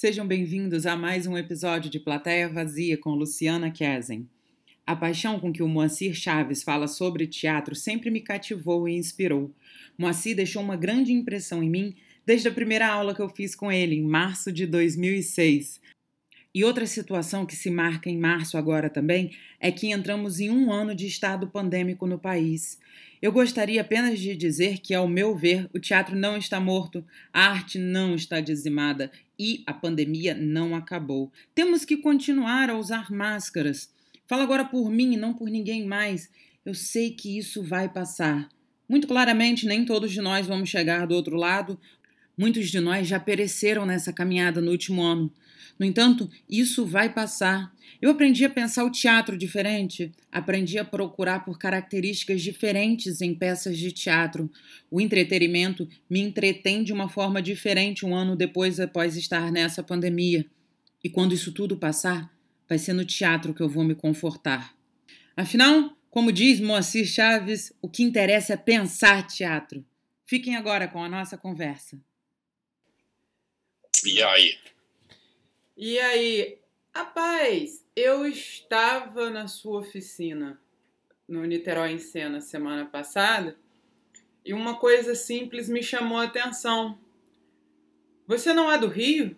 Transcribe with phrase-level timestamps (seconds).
[0.00, 4.26] Sejam bem-vindos a mais um episódio de Plateia Vazia com Luciana Kezen.
[4.86, 9.54] A paixão com que o Moacir Chaves fala sobre teatro sempre me cativou e inspirou.
[9.98, 11.94] Moacir deixou uma grande impressão em mim
[12.24, 15.82] desde a primeira aula que eu fiz com ele, em março de 2006.
[16.52, 19.30] E outra situação que se marca em março agora também
[19.60, 22.78] é que entramos em um ano de estado pandêmico no país.
[23.22, 27.50] Eu gostaria apenas de dizer que, ao meu ver, o teatro não está morto, a
[27.50, 31.30] arte não está dizimada e a pandemia não acabou.
[31.54, 33.92] Temos que continuar a usar máscaras.
[34.26, 36.30] Falo agora por mim e não por ninguém mais.
[36.64, 38.48] Eu sei que isso vai passar.
[38.88, 41.78] Muito claramente, nem todos de nós vamos chegar do outro lado.
[42.36, 45.30] Muitos de nós já pereceram nessa caminhada no último ano.
[45.78, 47.72] No entanto, isso vai passar.
[48.00, 53.78] Eu aprendi a pensar o teatro diferente, aprendi a procurar por características diferentes em peças
[53.78, 54.50] de teatro.
[54.90, 60.46] O entretenimento me entretém de uma forma diferente um ano depois após estar nessa pandemia.
[61.02, 62.30] E quando isso tudo passar,
[62.68, 64.74] vai ser no teatro que eu vou me confortar.
[65.36, 69.84] Afinal, como diz Moacir Chaves, o que interessa é pensar teatro.
[70.24, 71.98] Fiquem agora com a nossa conversa.
[74.04, 74.58] E aí?
[75.82, 76.58] E aí,
[76.94, 80.60] rapaz, eu estava na sua oficina
[81.26, 83.58] no Niterói em Cena semana passada
[84.44, 87.00] e uma coisa simples me chamou a atenção.
[88.26, 89.34] Você não é do Rio?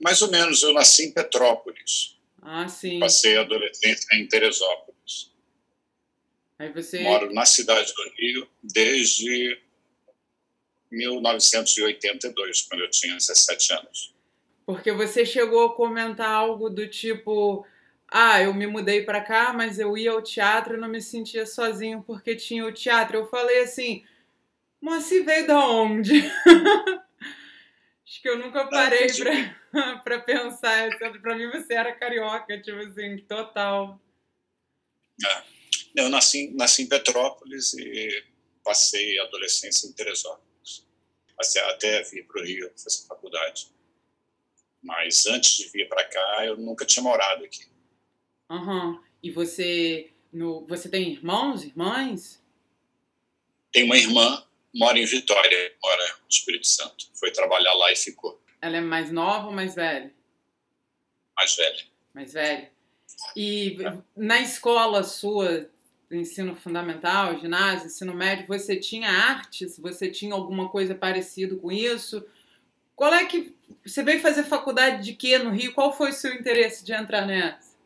[0.00, 2.16] Mais ou menos, eu nasci em Petrópolis.
[2.40, 2.98] Ah, sim.
[2.98, 5.34] Passei a adolescência em Teresópolis.
[6.58, 9.60] Aí você Moro na cidade do Rio desde
[10.90, 14.15] 1982, quando eu tinha 17 anos.
[14.66, 17.64] Porque você chegou a comentar algo do tipo:
[18.08, 21.46] ah, eu me mudei para cá, mas eu ia ao teatro e não me sentia
[21.46, 23.16] sozinho porque tinha o teatro.
[23.18, 24.04] Eu falei assim:
[24.80, 26.12] Moacir veio da onde?
[28.04, 30.90] Acho que eu nunca parei pra, pra pensar.
[30.98, 34.00] Pra mim você era carioca, tipo assim, total.
[35.24, 35.56] É.
[35.96, 38.24] Eu nasci, nasci em Petrópolis e
[38.62, 40.86] passei a adolescência em Teresópolis.
[41.38, 43.68] Até, até vir para o Rio fazer faculdade.
[44.82, 47.66] Mas antes de vir para cá, eu nunca tinha morado aqui.
[48.50, 49.00] Uhum.
[49.22, 52.42] E você, no, você tem irmãos, irmãs?
[53.72, 54.44] Tenho uma irmã,
[54.74, 57.08] mora em Vitória, mora no Espírito Santo.
[57.14, 58.40] Foi trabalhar lá e ficou.
[58.60, 60.12] Ela é mais nova ou mais velha?
[61.36, 61.84] Mais velha.
[62.14, 62.70] Mais velha.
[63.36, 63.76] E
[64.16, 65.68] na escola sua,
[66.10, 69.78] ensino fundamental, ginásio, ensino médio, você tinha artes?
[69.78, 72.24] Você tinha alguma coisa parecida com isso?
[72.96, 73.54] Qual é que.
[73.84, 75.74] Você veio fazer faculdade de quê no Rio?
[75.74, 77.76] Qual foi o seu interesse de entrar nessa?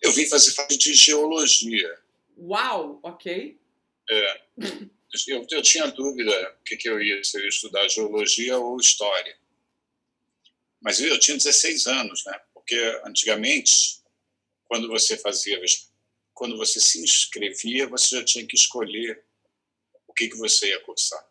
[0.00, 1.98] Eu vim fazer faculdade de geologia.
[2.38, 3.58] Uau, ok.
[4.08, 4.40] É.
[5.26, 8.78] Eu, eu tinha dúvida o que, que eu ia, se eu ia estudar geologia ou
[8.78, 9.36] história.
[10.80, 12.40] Mas eu, eu tinha 16 anos, né?
[12.54, 14.00] Porque antigamente,
[14.66, 15.60] quando você fazia,
[16.32, 19.24] quando você se inscrevia, você já tinha que escolher
[20.06, 21.28] o que, que você ia cursar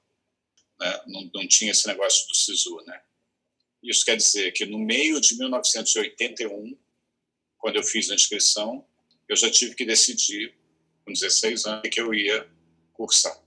[0.79, 1.01] né?
[1.07, 2.81] não, não tinha esse negócio do SISU.
[2.85, 3.01] Né?
[3.83, 6.77] Isso quer dizer que no meio de 1981,
[7.57, 8.85] quando eu fiz a inscrição,
[9.27, 10.55] eu já tive que decidir,
[11.05, 12.49] com 16 anos, que eu ia
[12.93, 13.37] cursar.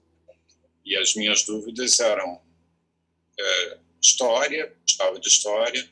[0.84, 2.40] E as minhas dúvidas eram
[3.38, 5.88] é, história, estava de história,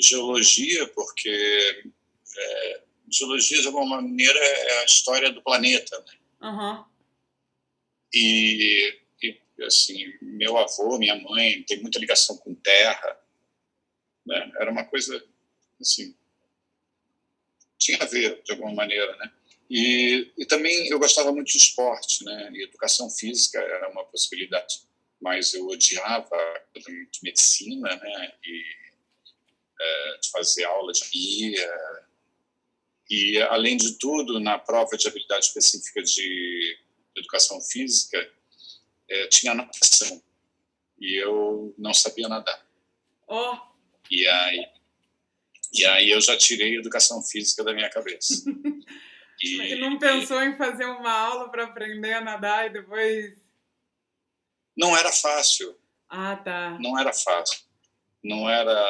[0.00, 1.90] geologia, porque
[2.36, 5.98] é, geologia, de alguma maneira, é a história do planeta.
[6.06, 6.48] Né?
[6.48, 6.84] Uhum.
[8.12, 8.98] E
[9.64, 13.18] assim, meu avô, minha mãe tem muita ligação com terra,
[14.26, 14.52] né?
[14.58, 15.22] Era uma coisa
[15.80, 16.14] assim,
[17.78, 19.32] tinha a ver de alguma maneira, né?
[19.68, 22.50] E, e também eu gostava muito de esporte, né?
[22.52, 24.82] E educação física era uma possibilidade,
[25.20, 28.32] mas eu odiava de medicina, né?
[28.44, 28.80] E
[29.80, 31.72] é, de fazer aula de guia.
[33.08, 36.78] E além de tudo, na prova de habilidade específica de
[37.16, 38.30] educação física,
[39.10, 40.22] é, tinha natação
[40.98, 42.64] e eu não sabia nadar.
[43.26, 43.56] Oh.
[44.10, 44.68] E aí,
[45.72, 48.44] e aí eu já tirei educação física da minha cabeça.
[49.42, 53.36] e, não pensou e, em fazer uma aula para aprender a nadar e depois?
[54.76, 55.76] Não era fácil.
[56.08, 56.78] Ah, tá.
[56.80, 57.60] Não era fácil.
[58.22, 58.86] Não era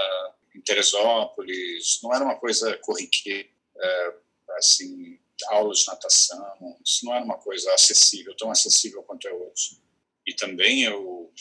[0.55, 4.15] em Teresópolis, não era uma coisa corriqueira, é,
[4.59, 9.81] assim, aulas de natação, isso não era uma coisa acessível, tão acessível quanto é hoje
[10.31, 11.33] e também eu,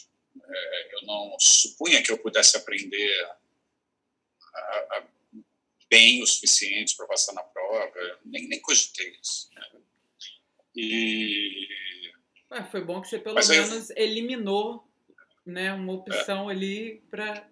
[0.44, 3.30] é, eu não supunha que eu pudesse aprender
[4.54, 5.04] a, a,
[5.88, 9.48] bem o suficiente para passar na prova, nem, nem cogitei isso.
[9.54, 9.82] Né?
[10.76, 11.68] E...
[12.52, 13.96] Ué, foi bom que você pelo Mas menos eu...
[13.98, 14.84] eliminou
[15.46, 16.54] né, uma opção é.
[16.54, 17.48] ali para...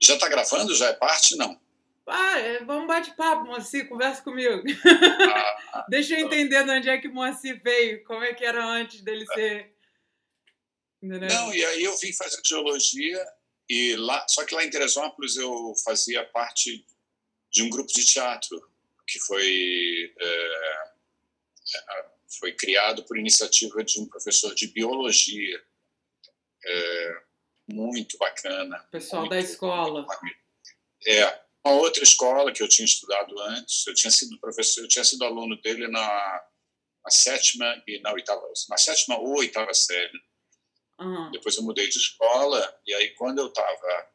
[0.00, 0.74] Já está gravando?
[0.74, 1.36] Já é parte?
[1.36, 1.60] Não.
[2.06, 4.62] Ah, é, vamos bate-papo, Moacir, conversa comigo.
[5.20, 8.44] Ah, ah, Deixa eu entender de onde é que o Moacir veio, como é que
[8.44, 9.77] era antes dele ser.
[11.00, 13.24] Não, e aí eu vim fazer geologia,
[13.68, 16.84] e lá, só que lá em Teresópolis eu fazia parte
[17.50, 18.60] de um grupo de teatro
[19.06, 20.92] que foi, é,
[22.38, 25.62] foi criado por iniciativa de um professor de biologia.
[26.64, 27.22] É,
[27.68, 28.78] muito bacana.
[28.90, 30.06] Pessoal muito, da escola.
[31.06, 35.04] É, uma outra escola que eu tinha estudado antes, eu tinha sido professor, eu tinha
[35.04, 36.46] sido aluno dele na,
[37.04, 40.20] na sétima e na oitava, na sétima ou oitava série.
[40.98, 41.30] Uhum.
[41.30, 44.08] Depois eu mudei de escola e aí quando eu estava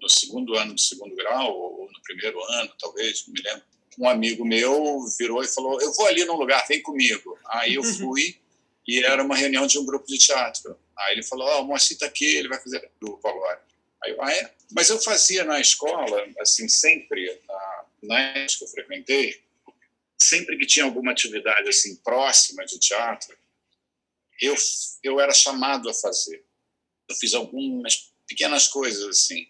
[0.00, 3.62] no segundo ano do segundo grau ou no primeiro ano, talvez, não me lembro,
[3.98, 7.38] um amigo meu virou e falou: "Eu vou ali num lugar, vem comigo".
[7.46, 8.40] Aí eu fui
[8.86, 10.78] e era uma reunião de um grupo de teatro.
[10.96, 13.62] Aí ele falou: "Ó, oh, o Moacir está aqui, ele vai fazer grupo agora".
[14.02, 14.54] Aí eu, ah, é?
[14.72, 19.42] Mas eu fazia na escola, assim, sempre, na, na época que eu frequentei,
[20.18, 23.36] sempre que tinha alguma atividade assim próxima de teatro,
[24.42, 24.54] eu
[25.02, 26.44] eu era chamado a fazer.
[27.08, 29.46] Eu fiz algumas pequenas coisas assim.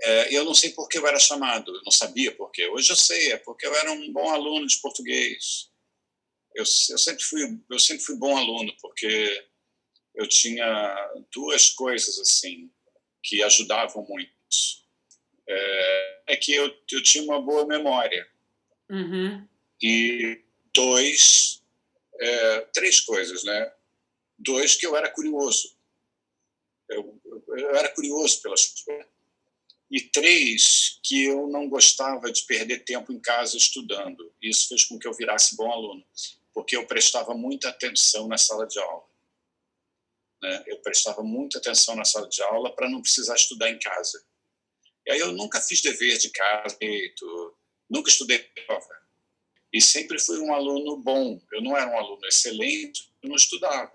[0.00, 2.66] É, eu não sei por que eu era chamado, eu não sabia por quê.
[2.68, 5.70] Hoje eu sei, é porque eu era um bom aluno de português.
[6.54, 9.46] Eu, eu sempre fui eu sempre fui bom aluno porque
[10.14, 12.70] eu tinha duas coisas assim
[13.22, 14.30] que ajudavam muito.
[15.48, 18.26] É, é que eu, eu tinha uma boa memória.
[18.90, 19.46] Uhum.
[19.82, 20.42] E
[20.72, 21.62] dois,
[22.20, 23.72] é, três coisas, né?
[24.38, 25.76] Dois, que eu era curioso.
[26.88, 29.06] Eu, eu era curioso pelas coisas.
[29.90, 34.32] E três, que eu não gostava de perder tempo em casa estudando.
[34.42, 36.04] Isso fez com que eu virasse bom aluno,
[36.52, 39.04] porque eu prestava muita atenção na sala de aula.
[40.42, 40.64] Né?
[40.66, 44.24] Eu prestava muita atenção na sala de aula para não precisar estudar em casa.
[45.06, 46.76] E aí eu nunca fiz dever de casa,
[47.88, 49.06] nunca estudei prova.
[49.72, 51.40] E sempre fui um aluno bom.
[51.52, 53.92] Eu não era um aluno excelente, eu não estudava.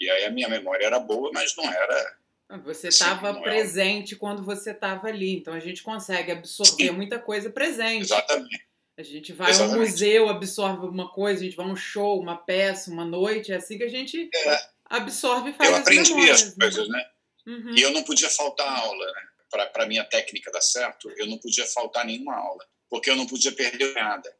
[0.00, 2.18] E aí a minha memória era boa, mas não era.
[2.64, 4.20] Você estava presente era...
[4.20, 6.90] quando você estava ali, então a gente consegue absorver Sim.
[6.90, 8.04] muita coisa presente.
[8.04, 8.66] Exatamente.
[8.98, 12.18] A gente vai a um museu, absorve uma coisa, a gente vai a um show,
[12.18, 14.58] uma peça, uma noite, é assim que a gente é.
[14.86, 16.64] absorve e faz Eu aprendi memórias, as né?
[16.64, 17.04] coisas, né?
[17.46, 17.74] Uhum.
[17.76, 19.22] E eu não podia faltar aula, né?
[19.50, 23.26] Para a minha técnica dar certo, eu não podia faltar nenhuma aula, porque eu não
[23.26, 24.34] podia perder nada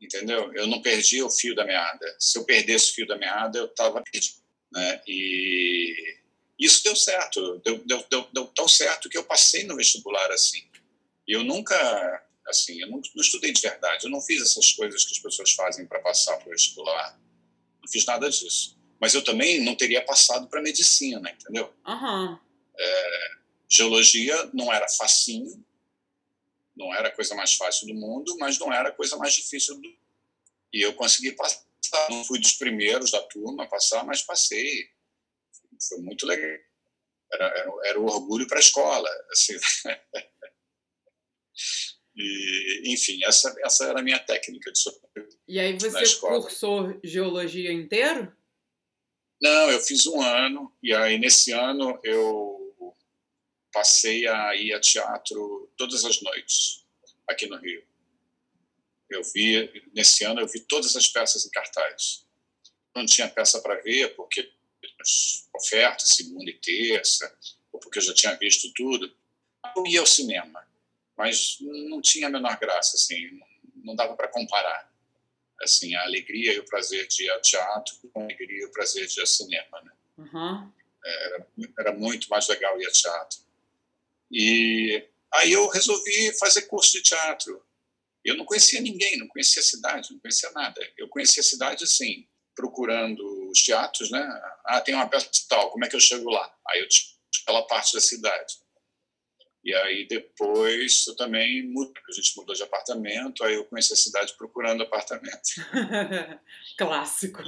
[0.00, 0.52] entendeu?
[0.54, 2.16] Eu não perdi o fio da meada.
[2.18, 4.40] Se eu perdesse o fio da meada, eu estava perdido.
[4.72, 5.02] Né?
[5.06, 6.18] E
[6.58, 10.62] isso deu certo, deu, deu, deu, deu, tão certo que eu passei no vestibular assim.
[11.26, 11.74] E eu nunca,
[12.46, 15.52] assim, eu não, não, estudei de verdade, eu não fiz essas coisas que as pessoas
[15.52, 17.18] fazem para passar para o vestibular.
[17.82, 18.78] Não fiz nada disso.
[19.00, 21.72] Mas eu também não teria passado para medicina, entendeu?
[21.86, 22.38] Uhum.
[22.78, 23.30] É,
[23.68, 25.64] geologia não era facinho,
[26.80, 29.78] não era a coisa mais fácil do mundo, mas não era a coisa mais difícil
[29.78, 29.88] do
[30.72, 31.62] E eu consegui passar.
[32.08, 34.88] Não fui dos primeiros da turma a passar, mas passei.
[35.88, 36.58] Foi muito legal.
[37.32, 39.08] Era, era, era um orgulho para a escola.
[39.30, 39.54] Assim.
[42.16, 45.40] e, enfim, essa, essa era a minha técnica de sobrevivência.
[45.46, 48.34] E aí você cursou geologia inteiro?
[49.42, 52.59] Não, eu fiz um ano, e aí nesse ano eu
[53.72, 56.84] passei a ir a teatro todas as noites
[57.26, 57.84] aqui no Rio.
[59.08, 62.26] Eu vi, nesse ano, eu vi todas as peças em cartaz.
[62.94, 64.52] Não tinha peça para ver, porque
[65.54, 67.36] ofertas, segunda e terça,
[67.72, 69.12] ou porque eu já tinha visto tudo.
[69.76, 70.66] Eu ia ao cinema,
[71.16, 73.40] mas não tinha a menor graça, assim,
[73.76, 74.90] não dava para comparar.
[75.60, 78.72] Assim, a alegria e o prazer de ir ao teatro com a alegria e o
[78.72, 79.92] prazer de ir ao cinema, né?
[80.16, 80.72] Uhum.
[81.04, 81.46] Era,
[81.78, 83.38] era muito mais legal ir ao teatro.
[84.30, 85.02] E
[85.34, 87.62] aí eu resolvi fazer curso de teatro.
[88.24, 90.80] Eu não conhecia ninguém, não conhecia a cidade, não conhecia nada.
[90.96, 94.22] Eu conhecia a cidade assim, procurando os teatros, né?
[94.64, 96.54] Ah, tem uma peça tal, como é que eu chego lá?
[96.68, 96.88] Aí eu
[97.42, 98.58] aquela parte da cidade.
[99.62, 103.96] E aí depois eu também mudei, a gente mudou de apartamento, aí eu conheci a
[103.96, 105.50] cidade procurando apartamento.
[106.78, 107.42] Clássico.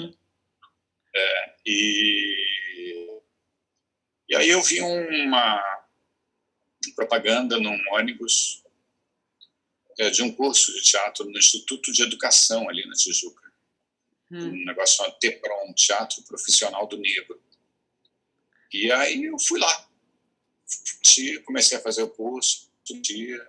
[1.15, 3.21] É, e,
[4.29, 5.82] e aí eu vi uma,
[6.91, 8.63] propaganda num ônibus
[9.99, 13.53] é, de um curso de teatro no Instituto de Educação ali na Tijuca.
[14.31, 14.49] Hum.
[14.49, 17.41] Um negócio chamado TEPROM, Teatro Profissional do Negro.
[18.73, 19.89] E aí eu fui lá.
[21.45, 22.71] Comecei a fazer o curso,
[23.03, 23.47] dia.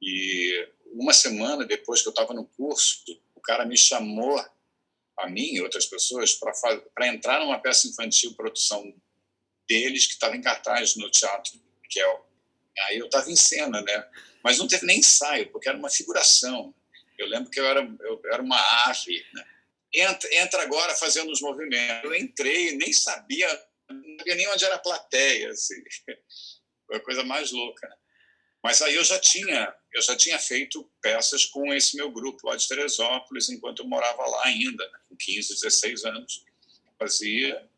[0.00, 4.42] E uma semana depois que eu estava no curso, o cara me chamou,
[5.18, 6.34] a mim e outras pessoas,
[6.94, 8.94] para entrar numa peça infantil, produção
[9.68, 12.31] deles, que estava em cartaz no Teatro Miquel
[12.80, 14.08] Aí eu estava em cena, né?
[14.42, 16.74] Mas não teve nem ensaio, porque era uma figuração.
[17.18, 19.44] Eu lembro que eu era, eu era uma ave, né?
[19.94, 22.04] Entra, entra agora fazendo os movimentos.
[22.04, 23.46] Eu entrei, nem sabia,
[23.90, 25.50] não sabia nem onde era a plateia.
[25.50, 25.82] Assim.
[26.86, 27.86] Foi a coisa mais louca.
[27.86, 27.94] Né?
[28.62, 32.56] Mas aí eu já tinha, eu já tinha feito peças com esse meu grupo lá
[32.56, 34.98] de Teresópolis, enquanto eu morava lá ainda, né?
[35.08, 36.44] com 15, 16 anos.
[36.98, 37.68] Fazia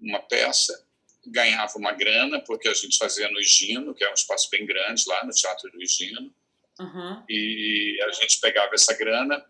[0.00, 0.86] uma peça,
[1.26, 5.04] ganhava uma grana, porque a gente fazia no Higino, que é um espaço bem grande
[5.06, 6.34] lá no Teatro do Higino.
[6.78, 7.24] Uhum.
[7.28, 9.44] E a gente pegava essa grana,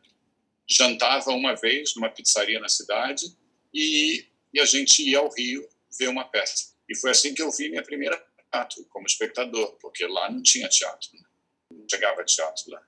[0.68, 3.24] jantava uma vez numa pizzaria na cidade
[3.72, 6.74] e, e a gente ia ao Rio ver uma peça.
[6.88, 10.68] E foi assim que eu vi minha primeira teatro como espectador, porque lá não tinha
[10.68, 11.22] teatro, né?
[11.72, 12.82] não chegava teatro lá.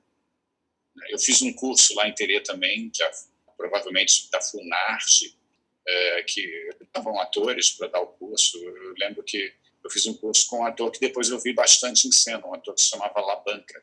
[1.08, 3.10] Eu fiz um curso lá em Terê também, que é,
[3.56, 5.38] provavelmente da Funarte,
[5.86, 8.58] é, que estavam atores para dar o curso.
[8.58, 12.06] Eu lembro que eu fiz um curso com um ator que depois eu vi bastante
[12.06, 13.82] em cena, um ator que se chamava Labanca,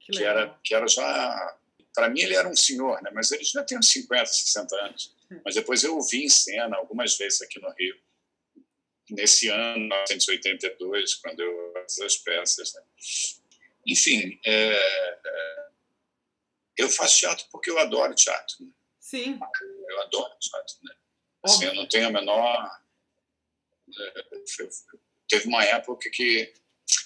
[0.00, 1.58] que, que era que era já
[1.94, 3.10] para mim ele era um senhor, né?
[3.14, 5.14] Mas ele já tinha uns 50, 60 anos.
[5.44, 7.96] Mas depois eu o vi em cena algumas vezes aqui no Rio.
[9.10, 12.74] Nesse ano, 1982, quando eu fiz as peças.
[12.74, 12.82] Né?
[13.86, 14.72] Enfim, é,
[15.24, 15.66] é,
[16.78, 18.56] eu faço teatro porque eu adoro teatro.
[18.60, 18.70] Né?
[18.98, 19.38] Sim.
[19.88, 20.76] Eu adoro teatro.
[20.82, 20.94] Né?
[21.44, 22.80] Assim, eu não tenho a menor.
[23.98, 24.24] É,
[25.28, 26.52] teve uma época que.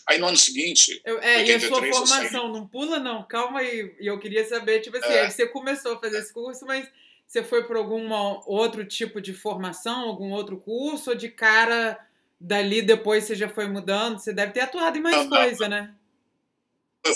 [0.06, 1.00] Aí no ano seguinte.
[1.04, 3.94] Eu, é, 83, e a sua formação, não pula, não, calma aí.
[4.00, 5.30] E eu queria saber, tipo assim, é.
[5.30, 6.88] você começou a fazer esse curso, mas
[7.26, 8.10] você foi por algum
[8.46, 11.98] outro tipo de formação, algum outro curso, ou de cara
[12.40, 14.18] dali depois você já foi mudando?
[14.18, 15.76] Você deve ter atuado em mais não, coisa, não.
[15.76, 15.94] né?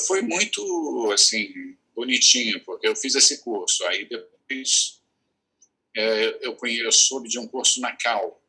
[0.07, 3.85] Foi muito, assim, bonitinho, porque eu fiz esse curso.
[3.87, 5.02] Aí depois
[5.97, 8.43] é, eu, conheço, eu soube de um curso na Cal.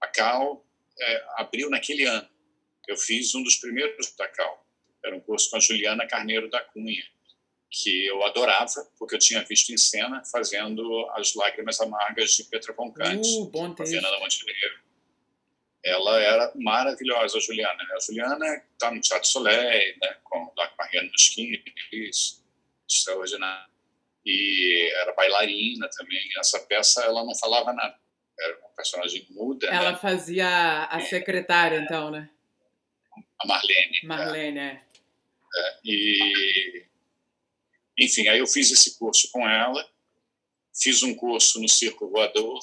[0.00, 0.64] A Cal
[0.98, 2.28] é, abriu naquele ano.
[2.86, 4.66] Eu fiz um dos primeiros da Cal.
[5.04, 7.04] Era um curso com a Juliana Carneiro da Cunha,
[7.70, 12.72] que eu adorava, porque eu tinha visto em cena fazendo As Lágrimas Amargas de Petra
[12.72, 14.88] Concante, uh, bom com a Fernanda Montenegro.
[15.84, 17.78] Ela era maravilhosa, a Juliana.
[17.94, 21.10] A Juliana está no Teatro Soleil, né, com, lá com a Mariana
[21.92, 22.44] Isso,
[22.88, 23.77] extraordinário
[24.28, 26.20] e era bailarina também.
[26.38, 27.98] Essa peça ela não falava nada,
[28.38, 29.66] era uma personagem muda.
[29.68, 29.98] Ela né?
[29.98, 32.28] fazia a secretária, é, então, né?
[33.40, 34.00] A Marlene.
[34.04, 34.82] Marlene, é.
[35.56, 35.78] é.
[35.82, 36.84] E,
[37.98, 39.88] enfim, aí eu fiz esse curso com ela,
[40.74, 42.60] fiz um curso no Circo Voador,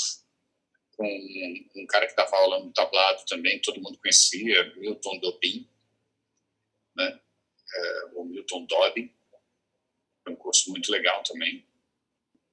[0.96, 5.68] com um, um cara que estava aula no tablado também, todo mundo conhecia, Milton Dobin,
[6.96, 7.20] né?
[7.78, 9.15] É, o Milton Dobbin
[10.26, 11.64] foi um curso muito legal também.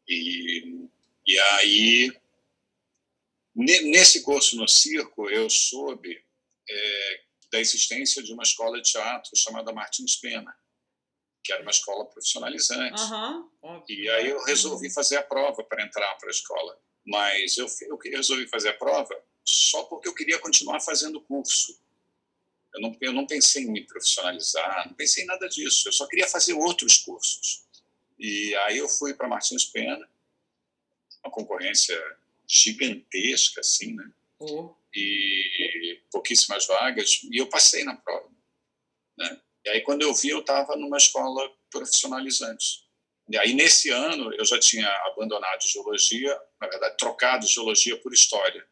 [0.06, 0.86] E,
[1.26, 2.12] e aí,
[3.54, 6.22] nesse curso no circo, eu soube
[6.68, 10.54] é, da existência de uma escola de teatro chamada Martins Pena,
[11.42, 13.02] que era uma escola profissionalizante.
[13.02, 13.84] Uhum.
[13.88, 16.78] E aí eu resolvi fazer a prova para entrar para a escola.
[17.04, 19.12] Mas eu, eu resolvi fazer a prova
[19.44, 21.81] só porque eu queria continuar fazendo curso.
[22.74, 25.88] Eu não, eu não pensei em me profissionalizar, não pensei em nada disso.
[25.88, 27.64] Eu só queria fazer outros cursos.
[28.18, 30.08] E aí eu fui para Martins Pena,
[31.24, 31.98] uma concorrência
[32.46, 34.10] gigantesca, assim, né?
[34.40, 34.74] Uhum.
[34.94, 38.30] E pouquíssimas vagas, e eu passei na prova.
[39.16, 39.40] Né?
[39.64, 42.82] E aí, quando eu vi, eu estava numa escola profissionalizante.
[43.28, 48.66] E aí, nesse ano, eu já tinha abandonado geologia, na verdade, trocado geologia por história.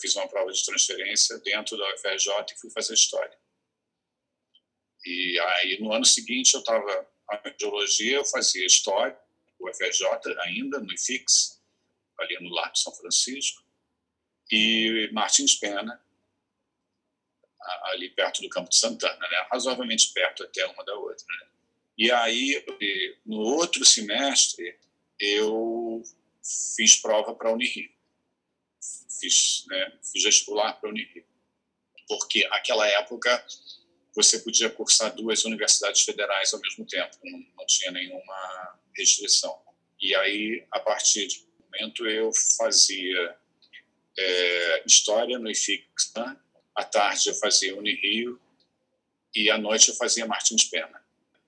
[0.00, 3.36] Fiz uma prova de transferência dentro da UFRJ e fui fazer história.
[5.04, 9.18] E aí, no ano seguinte, eu estava a geologia, eu fazia história,
[9.58, 10.06] o FRJ
[10.40, 11.60] ainda, no IFIX,
[12.18, 13.62] ali no Largo de São Francisco,
[14.50, 16.02] e Martins Pena,
[17.84, 19.46] ali perto do Campo de Santana, né?
[19.50, 21.24] razoavelmente perto até uma da outra.
[21.26, 21.46] Né?
[21.98, 22.64] E aí,
[23.24, 24.76] no outro semestre,
[25.18, 26.02] eu
[26.76, 27.90] fiz prova para a Unirio.
[29.20, 31.24] Fiz, né, fiz vestibular para a Unirio.
[32.08, 33.46] Porque aquela época
[34.14, 39.56] você podia cursar duas universidades federais ao mesmo tempo, não, não tinha nenhuma restrição.
[40.00, 43.36] E aí, a partir de momento, eu fazia
[44.18, 46.36] é, História no IFIX, né?
[46.74, 48.40] à tarde eu fazia Unirio
[49.34, 51.00] e à noite eu fazia Martins Pena.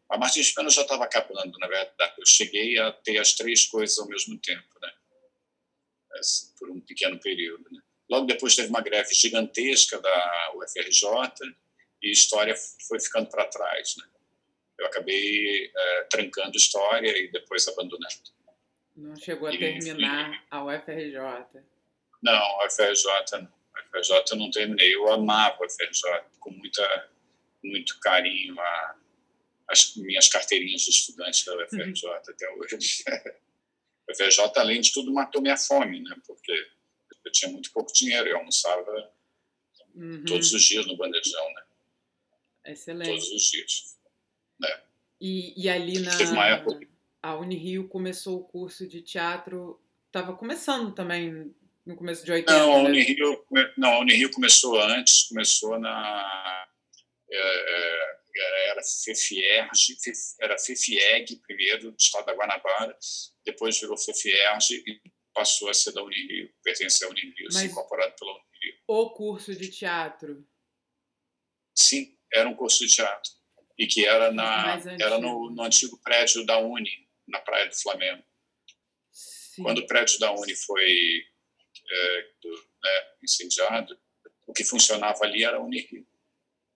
[0.09, 2.15] A Martins Pena já estava acabando, na verdade.
[2.19, 4.93] Eu cheguei a ter as três coisas ao mesmo tempo, né?
[6.19, 7.65] Assim, por um pequeno período.
[7.71, 7.81] Né?
[8.11, 11.55] Logo depois teve uma greve gigantesca da UFRJ,
[12.03, 12.55] e história
[12.89, 13.95] foi ficando para trás.
[13.97, 14.05] Né?
[14.79, 18.33] Eu acabei é, trancando história e depois abandonando.
[18.97, 21.63] Não chegou a e, terminar enfim, a UFRJ?
[22.23, 23.53] Não, a UFRJ não.
[23.75, 24.95] A UFRJ eu não terminei.
[24.95, 27.11] Eu amava a UFRJ com muita,
[27.63, 28.97] muito carinho a,
[29.69, 32.13] as minhas carteirinhas de estudante da UFRJ uhum.
[32.29, 33.05] até hoje.
[34.13, 36.17] A UFRJ, além de tudo, matou minha fome, né?
[36.27, 36.53] porque
[37.25, 39.13] eu tinha muito pouco dinheiro, eu almoçava
[39.95, 40.25] uhum.
[40.25, 41.45] todos os dias no bandejão.
[41.55, 41.63] Né?
[42.73, 43.09] Excelente.
[43.09, 43.99] Todos os dias.
[44.59, 44.83] Né?
[45.21, 46.13] E, e ali na
[47.23, 51.55] a Unirio começou o curso de teatro, estava começando também
[51.87, 56.67] no começo de 80, Não, a Unirio, não, a Unirio começou antes, começou na...
[57.31, 59.97] É, é, era FEFIERG,
[60.41, 62.97] era FEFIEG primeiro, do estado da Guanabara,
[63.45, 65.01] depois virou FEFIERG e
[65.35, 68.79] passou a ser da Unirio, pertence à Unirio, Mas incorporado pela Unirio.
[68.87, 70.47] O curso de teatro?
[71.77, 73.31] Sim, era um curso de teatro.
[73.79, 76.91] E que era, na, era no, no antigo prédio da Uni,
[77.27, 78.23] na Praia do Flamengo.
[79.11, 79.63] Sim.
[79.63, 81.25] Quando o prédio da Uni foi
[81.91, 83.99] é, do, né, incendiado,
[84.47, 86.07] o que funcionava ali era a Unirio.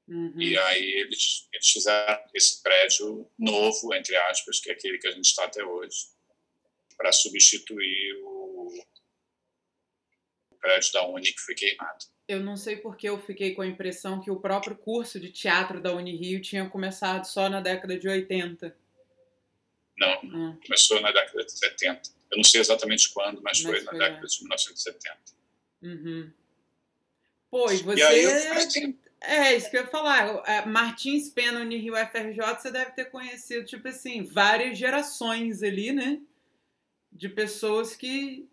[0.08, 0.40] Uhum.
[0.40, 5.10] E aí eles, eles fizeram esse prédio novo, entre aspas, que é aquele que a
[5.10, 6.06] gente está até hoje,
[6.96, 8.72] para substituir o,
[10.50, 12.04] o prédio da Uni que foi queimado.
[12.28, 15.80] Eu não sei porque eu fiquei com a impressão que o próprio curso de teatro
[15.80, 18.76] da Unirio tinha começado só na década de 80.
[19.98, 20.58] Não, hum.
[20.64, 22.10] começou na década de 70.
[22.30, 24.28] Eu não sei exatamente quando, mas, mas foi, foi, na década é.
[24.28, 25.18] de 1970.
[25.82, 26.32] Uhum.
[27.50, 28.00] Pô, e você...
[28.00, 28.56] E aí eu
[29.20, 30.42] É, isso que eu ia falar.
[30.46, 36.20] É, Martins Pena, Unirio FRJ, você deve ter conhecido, tipo assim, várias gerações ali, né?
[37.10, 38.48] De pessoas que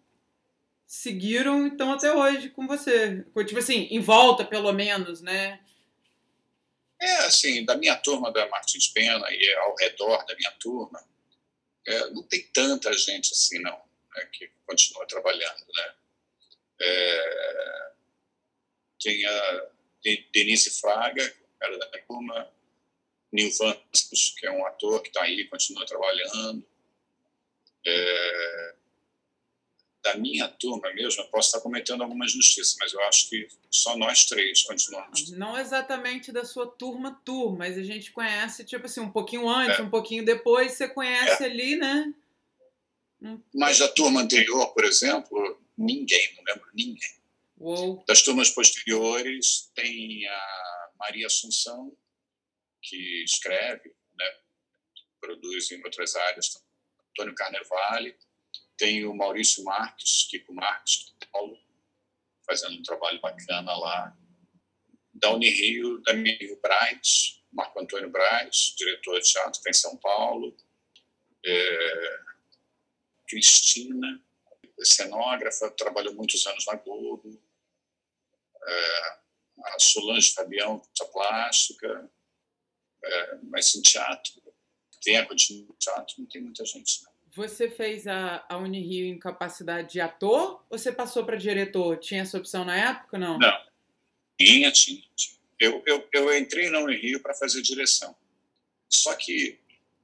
[0.87, 3.25] seguiram e estão até hoje com você.
[3.45, 5.59] Tipo assim, em volta, pelo menos, né?
[6.99, 11.03] É, assim, da minha turma da Martins Pena e ao redor da minha turma,
[11.85, 13.77] é, não tem tanta gente assim, não,
[14.15, 15.93] né, que continua trabalhando, né?
[16.79, 17.91] É,
[19.01, 19.72] tem a
[20.33, 22.49] Denise Fraga, era da turma,
[23.31, 23.75] Nilvan,
[24.37, 26.65] que é um ator que está aí, continua trabalhando.
[27.85, 28.75] É,
[30.03, 33.97] da minha turma mesmo, eu posso estar cometendo alguma injustiça, mas eu acho que só
[33.97, 35.31] nós três continuamos.
[35.31, 39.79] Não exatamente da sua turma, turma, mas a gente conhece, tipo assim, um pouquinho antes,
[39.79, 39.81] é.
[39.81, 41.45] um pouquinho depois, você conhece é.
[41.45, 42.13] ali, né?
[43.53, 47.22] Mas da turma anterior, por exemplo, ninguém, não lembro ninguém.
[47.63, 48.03] Uou.
[48.05, 51.97] Das turmas posteriores, tem a Maria Assunção,
[52.81, 54.37] que escreve, né,
[55.21, 56.61] produz em outras áreas,
[57.11, 58.17] Antônio Carnevale,
[58.77, 61.57] tem o Maurício Marques, Kiko Marques, Paulo,
[62.45, 64.17] fazendo um trabalho bacana lá.
[65.13, 70.53] Da Unirio, da Rio Braz, Marco Antônio Braz, diretor de teatro, está em São Paulo.
[71.45, 72.19] É,
[73.25, 74.21] Cristina,
[74.81, 77.41] cenógrafa, trabalhou muitos anos na Globo.
[78.65, 79.17] É,
[79.65, 82.09] a Solange Fabião, essa plástica,
[83.03, 84.41] é, mas em teatro.
[85.01, 87.13] Tem a continua teatro, não tem muita gente, não.
[87.35, 91.97] Você fez a, a Unirio em capacidade de ator ou você passou para diretor?
[91.97, 93.39] Tinha essa opção na época não?
[93.39, 93.65] Não.
[94.39, 95.03] Tinha, tinha.
[95.15, 95.37] tinha.
[95.59, 98.15] Eu, eu, eu entrei na Unirio para fazer direção.
[98.87, 99.59] Só que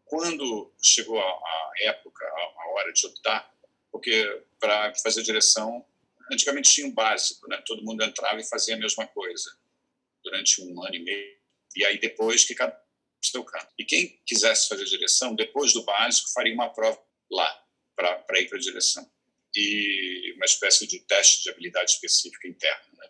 [0.06, 3.54] quando chegou a, a época, a, a, hora de optar,
[3.92, 5.86] porque para fazer direção,
[6.32, 7.62] antigamente tinha um básico, né?
[7.66, 9.52] todo mundo entrava e fazia a mesma coisa
[10.24, 11.40] durante um ano e meio.
[11.76, 12.80] E aí depois que cada
[13.22, 13.68] seu canto.
[13.78, 17.66] E quem quisesse fazer direção, depois do básico, faria uma prova lá
[17.96, 19.10] para ir para a direção.
[19.56, 22.86] E uma espécie de teste de habilidade específica interna.
[22.94, 23.10] Né?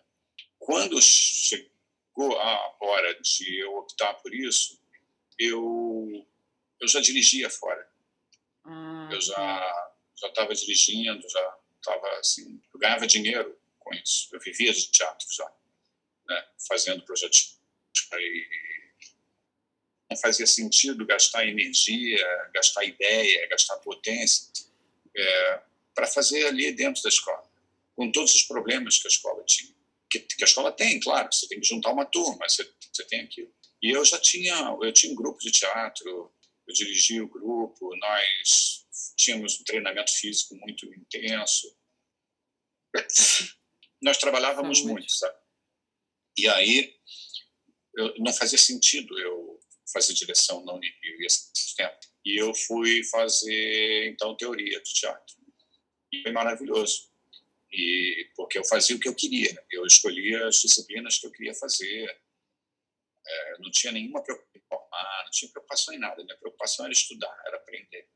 [0.58, 4.80] Quando chegou a hora de eu optar por isso,
[5.38, 6.26] eu,
[6.80, 7.88] eu já dirigia fora.
[8.64, 14.28] Ah, eu já já estava dirigindo, já estava assim, eu ganhava dinheiro com isso.
[14.32, 15.50] Eu vivia de teatro já,
[16.28, 16.48] né?
[16.68, 17.58] fazendo projetos
[18.12, 18.46] e
[20.10, 24.48] não fazia sentido gastar energia, gastar ideia, gastar potência
[25.16, 25.60] é,
[25.94, 27.48] para fazer ali dentro da escola,
[27.94, 29.72] com todos os problemas que a escola tinha.
[30.10, 33.20] Que, que, a escola tem, claro, você tem que juntar uma turma, você, você tem
[33.20, 33.52] aquilo.
[33.80, 36.32] E eu já tinha, eu tinha um grupo de teatro,
[36.66, 38.84] eu dirigia o grupo, nós
[39.16, 41.76] tínhamos um treinamento físico muito intenso.
[44.02, 45.38] Nós trabalhávamos muito, sabe?
[46.36, 46.94] E aí
[47.96, 49.60] eu, não fazia sentido eu
[49.92, 51.98] fazer direção na Unirio esse tempo.
[52.24, 55.36] E eu fui fazer, então, teoria de teatro.
[56.12, 57.10] E foi maravilhoso.
[57.72, 59.64] E porque eu fazia o que eu queria.
[59.70, 62.20] Eu escolhia as disciplinas que eu queria fazer.
[63.26, 66.24] É, não tinha nenhuma preocupação em formar, não tinha preocupação em nada.
[66.24, 68.08] Minha preocupação era estudar, era aprender.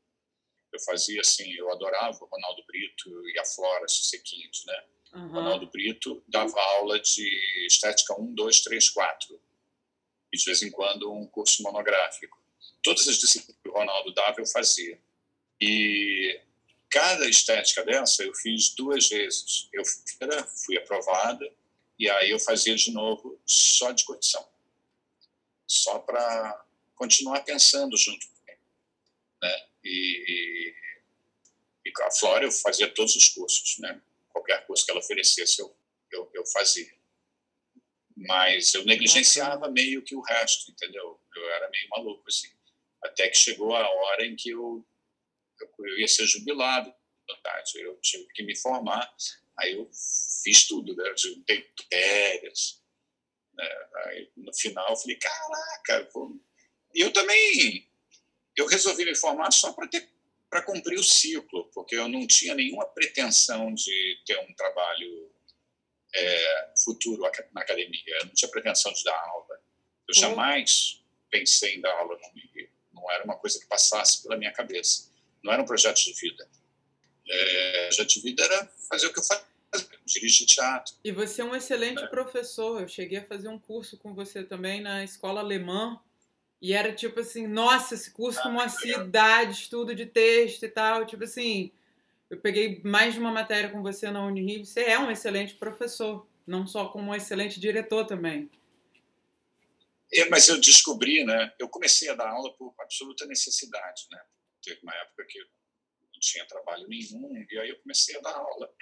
[0.75, 4.83] Eu fazia assim, eu adorava o Ronaldo Brito e a Flora Sequinhos, né?
[5.13, 5.27] Uhum.
[5.29, 9.41] Ronaldo Brito dava aula de estética 1, 2, 3, 4
[10.33, 12.37] e de vez em quando um curso monográfico.
[12.83, 14.99] Todas as disciplinas que o Ronaldo dava eu fazia.
[15.61, 16.41] E
[16.89, 19.69] cada estética dessa eu fiz duas vezes.
[19.71, 19.83] Eu
[20.65, 21.49] fui aprovada
[21.97, 24.45] e aí eu fazia de novo só de condição,
[25.65, 28.59] só para continuar pensando junto com ele.
[29.41, 29.67] Né?
[29.85, 30.73] E,
[31.85, 34.01] e, com a Flora eu fazia todos os cursos, né?
[34.35, 35.73] qualquer curso que ela oferecesse eu,
[36.11, 36.93] eu, eu fazia.
[38.17, 41.19] Mas eu negligenciava meio que o resto, entendeu?
[41.35, 42.49] Eu era meio maluco, assim.
[43.03, 44.85] Até que chegou a hora em que eu,
[45.61, 46.93] eu, eu ia ser jubilado,
[47.27, 47.79] verdade.
[47.79, 49.13] Eu tive que me formar,
[49.57, 49.89] aí eu
[50.43, 51.09] fiz tudo, né?
[51.09, 52.81] Eu juntei férias.
[53.53, 53.69] Né?
[54.05, 56.39] Aí, no final, eu falei, caraca, vou...
[56.93, 57.89] eu também
[58.57, 60.09] eu resolvi me formar só para ter
[60.49, 65.29] para cumprir o ciclo, porque eu não tinha nenhuma pretensão de ter um trabalho
[66.13, 68.01] é, futuro na academia.
[68.19, 69.59] Eu não tinha pretensão de dar aula.
[70.07, 72.69] Eu jamais pensei em dar aula no Rio.
[72.93, 75.11] Não era uma coisa que passasse pela minha cabeça.
[75.43, 76.47] Não era um projeto de vida.
[77.27, 79.45] É, projeto de vida era fazer o que eu fazia,
[80.05, 80.95] dirigir teatro.
[81.03, 82.07] E você é um excelente é.
[82.07, 82.81] professor.
[82.81, 85.99] Eu cheguei a fazer um curso com você também na escola alemã.
[86.61, 90.69] E era tipo assim, nossa, esse curso ah, com uma cidade, estudo de texto e
[90.69, 91.05] tal.
[91.05, 91.71] Tipo assim,
[92.29, 94.65] eu peguei mais de uma matéria com você na Unirio.
[94.65, 98.49] Você é um excelente professor, não só como um excelente diretor também.
[100.13, 101.53] É, mas eu descobri, né?
[101.59, 104.21] Eu comecei a dar aula por absoluta necessidade, né?
[104.63, 108.73] Teve uma época que não tinha trabalho nenhum e aí eu comecei a dar aula.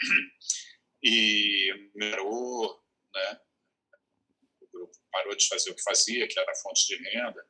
[1.01, 2.81] E melhorou,
[3.13, 3.39] né?
[4.61, 7.45] O grupo parou de fazer o que fazia, que era fonte de renda.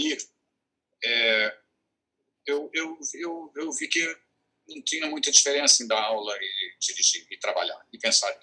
[0.00, 0.16] E
[1.04, 1.58] é,
[2.46, 4.18] eu, eu, eu, eu vi que
[4.66, 8.34] não tinha muita diferença em dar aula e dirigir e trabalhar e pensar.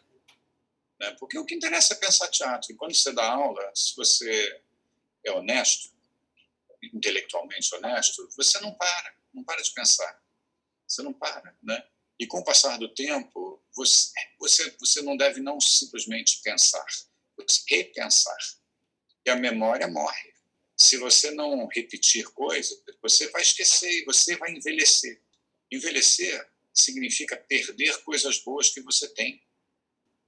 [0.99, 1.15] Né?
[1.19, 2.71] Porque o que interessa é pensar teatro.
[2.71, 4.61] E quando você dá aula, se você
[5.25, 5.91] é honesto,
[6.93, 10.21] intelectualmente honesto, você não para, não para de pensar.
[10.87, 11.87] Você não para, né?
[12.19, 16.85] E com o passar do tempo, você, você, você não deve não simplesmente pensar,
[17.35, 18.37] você repensar.
[19.25, 20.26] E a memória morre.
[20.77, 25.19] Se você não repetir coisas, você vai esquecer e você vai envelhecer.
[25.71, 29.41] Envelhecer significa perder coisas boas que você tem,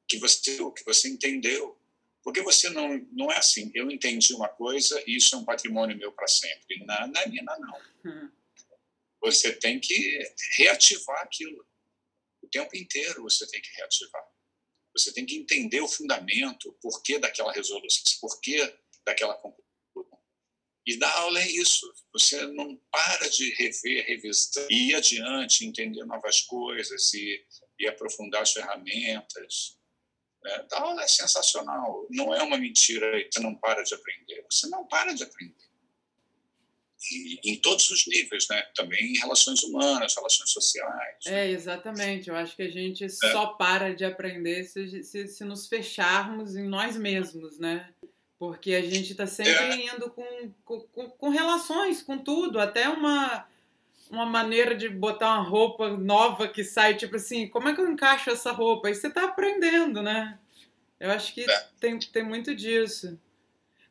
[0.08, 1.78] que você que você entendeu.
[2.24, 5.96] Porque você não não é assim, eu entendi uma coisa e isso é um patrimônio
[5.96, 6.84] meu para sempre.
[6.84, 7.82] É minha, não.
[8.06, 8.32] Hum.
[9.22, 11.66] Você tem que reativar aquilo.
[12.42, 14.28] O tempo inteiro você tem que reativar.
[14.94, 19.69] Você tem que entender o fundamento, o porquê daquela resolução, o porquê daquela conclusão
[20.90, 21.88] e dar aula é isso.
[22.14, 27.46] Você não para de rever, revisar, ir adiante, entender novas coisas e,
[27.80, 29.78] e aprofundar as ferramentas.
[30.44, 30.66] Né?
[30.68, 32.08] Dar aula é sensacional.
[32.10, 34.44] Não é uma mentira e você não para de aprender.
[34.50, 35.70] Você não para de aprender.
[37.12, 38.62] E, em todos os níveis, né?
[38.76, 41.26] Também em relações humanas, relações sociais.
[41.28, 42.30] É, exatamente.
[42.30, 43.10] Eu acho que a gente é.
[43.10, 47.94] só para de aprender se, se, se nos fecharmos em nós mesmos, né?
[48.40, 49.94] Porque a gente está sempre é.
[49.94, 53.46] indo com, com, com, relações, com tudo, até uma,
[54.10, 57.92] uma maneira de botar uma roupa nova que sai, tipo assim, como é que eu
[57.92, 58.88] encaixo essa roupa?
[58.88, 60.40] Aí você está aprendendo, né?
[60.98, 61.68] Eu acho que é.
[61.82, 63.20] tem, tem muito disso.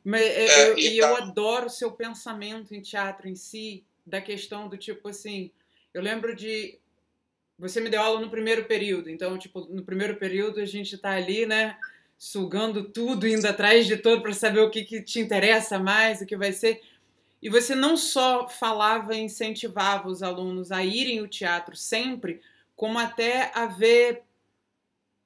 [0.02, 1.22] Mas, é, eu, e eu tá.
[1.24, 5.50] adoro o seu pensamento em teatro em si, da questão do tipo assim,
[5.92, 6.78] eu lembro de.
[7.58, 11.10] Você me deu aula no primeiro período, então, tipo, no primeiro período a gente está
[11.10, 11.76] ali, né?
[12.18, 16.26] Sugando tudo, indo atrás de tudo para saber o que, que te interessa mais, o
[16.26, 16.82] que vai ser.
[17.40, 22.42] E você não só falava e incentivava os alunos a irem ao teatro sempre,
[22.74, 24.22] como até a ver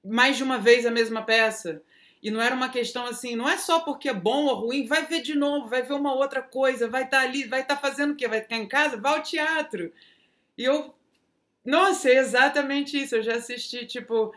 [0.05, 1.83] mais de uma vez a mesma peça.
[2.22, 5.07] E não era uma questão assim, não é só porque é bom ou ruim, vai
[5.07, 7.81] ver de novo, vai ver uma outra coisa, vai estar tá ali, vai estar tá
[7.81, 8.28] fazendo o quê?
[8.28, 8.96] Vai ficar em casa?
[8.96, 9.90] Vai ao teatro.
[10.57, 10.94] E eu.
[11.64, 13.16] Nossa, é exatamente isso.
[13.16, 14.33] Eu já assisti, tipo,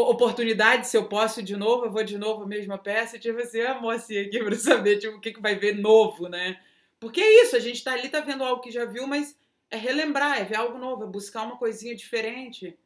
[0.00, 3.60] oportunidade, se eu posso de novo, eu vou de novo a mesma peça, tipo assim,
[3.60, 6.60] a mocinha aqui para saber tipo, o que, que vai ver novo, né?
[6.98, 9.36] Porque é isso, a gente tá ali, tá vendo algo que já viu, mas
[9.70, 12.76] é relembrar, é ver algo novo, é buscar uma coisinha diferente.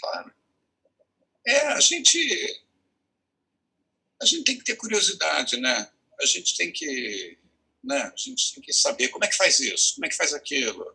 [0.00, 0.32] Claro.
[1.46, 2.62] É, a gente.
[4.20, 5.90] A gente tem que ter curiosidade, né?
[6.20, 7.38] A gente tem que.
[7.82, 7.96] Né?
[7.96, 10.94] A gente tem que saber como é que faz isso, como é que faz aquilo.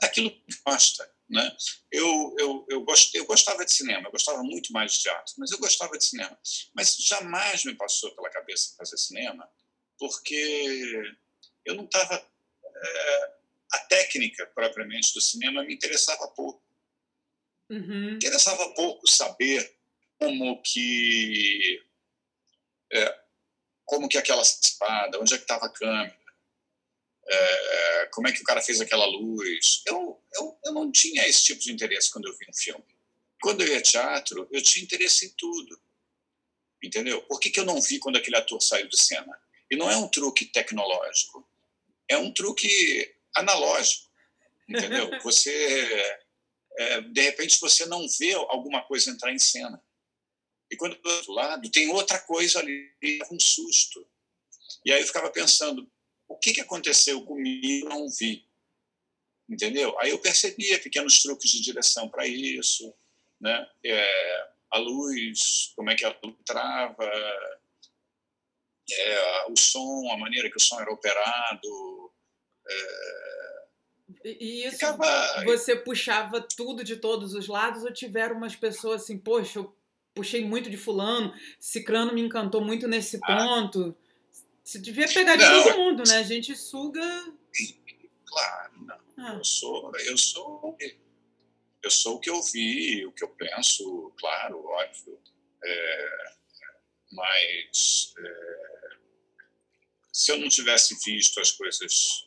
[0.00, 1.08] Daquilo que gosta.
[1.28, 1.56] Né?
[1.90, 5.50] Eu, eu, eu, gost, eu gostava de cinema, eu gostava muito mais de teatro, mas
[5.50, 6.38] eu gostava de cinema.
[6.74, 9.48] Mas jamais me passou pela cabeça fazer cinema,
[9.98, 11.14] porque
[11.64, 12.14] eu não estava.
[12.14, 13.36] É,
[13.72, 16.62] a técnica propriamente do cinema me interessava pouco.
[17.68, 18.14] Uhum.
[18.14, 19.76] Interessava pouco saber
[20.18, 21.82] como que
[22.92, 23.20] é,
[23.84, 26.16] como que aquela espada, onde é que estava a câmera,
[27.28, 29.82] é, como é que o cara fez aquela luz.
[29.86, 32.84] Eu, eu, eu não tinha esse tipo de interesse quando eu vi um filme.
[33.40, 35.80] Quando eu ia teatro, eu tinha interesse em tudo.
[36.82, 37.22] Entendeu?
[37.22, 39.38] Por que, que eu não vi quando aquele ator saiu de cena?
[39.70, 41.46] E não é um truque tecnológico,
[42.08, 44.06] é um truque analógico.
[44.68, 45.10] Entendeu?
[45.22, 46.20] Você,
[46.78, 49.82] é, de repente, você não vê alguma coisa entrar em cena.
[50.70, 52.92] E quando do outro lado tem outra coisa ali,
[53.30, 54.06] um susto.
[54.84, 55.88] E aí eu ficava pensando,
[56.28, 57.88] o que, que aconteceu comigo?
[57.88, 58.44] Não vi.
[59.48, 59.96] Entendeu?
[60.00, 62.92] Aí eu percebia pequenos truques de direção para isso,
[63.40, 63.66] né?
[63.84, 67.04] É, a luz, como é que a luz trava,
[68.90, 72.12] é, o som, a maneira que o som era operado.
[72.68, 73.56] É,
[74.24, 75.44] e isso ficava...
[75.44, 79.76] você puxava tudo de todos os lados ou tiveram umas pessoas assim, poxa, eu
[80.14, 83.36] puxei muito de fulano, Cicrano me encantou muito nesse ah.
[83.36, 83.96] ponto.
[84.66, 86.16] Você devia pegar de não, todo mundo, né?
[86.16, 87.00] A gente suga.
[88.26, 89.00] Claro, não.
[89.16, 89.34] Ah.
[89.34, 90.76] Eu sou, eu sou,
[91.84, 95.20] eu sou o que eu vi, o que eu penso, claro, óbvio.
[95.62, 96.32] É,
[97.12, 98.96] mas é,
[100.12, 102.26] se eu não tivesse visto as coisas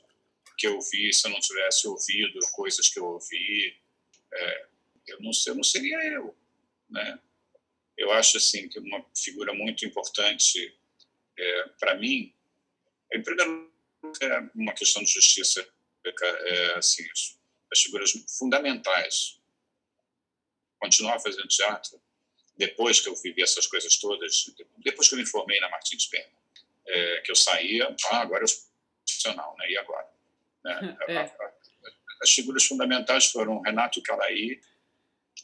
[0.57, 3.77] que eu vi, se eu não tivesse ouvido coisas que eu ouvi,
[4.33, 4.65] é,
[5.07, 6.33] eu, não, eu não seria eu,
[6.89, 7.19] né?
[7.97, 10.78] Eu acho assim que uma figura muito importante
[11.39, 12.33] é, para mim,
[13.13, 13.69] em primeiro
[14.03, 15.67] lugar, é uma questão de justiça,
[16.05, 17.03] é, assim,
[17.71, 19.39] as figuras fundamentais.
[20.79, 22.01] Continuar fazendo teatro,
[22.55, 26.29] depois que eu vivi essas coisas todas, depois que eu me formei na Martins Pena,
[26.87, 28.63] é, que eu saía, ah, agora eu sou
[29.05, 29.71] profissional, né?
[29.71, 30.09] e agora?
[30.63, 30.97] Né?
[31.07, 31.31] É.
[32.21, 34.59] As figuras fundamentais foram Renato Caraí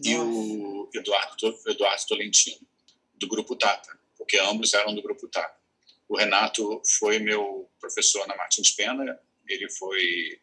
[0.01, 2.67] e o Eduardo, Eduardo Tolentino,
[3.13, 5.64] do Grupo Tata, porque ambos eram do Grupo Tata.
[6.07, 10.39] O Renato foi meu professor na Martins Pena, ele foi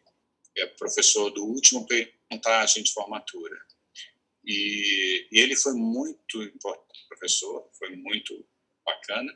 [0.57, 1.85] é, professor do último
[2.31, 3.57] montagem de formatura.
[4.45, 8.45] E, e, ele foi muito importante professor, foi muito
[8.85, 9.33] bacana,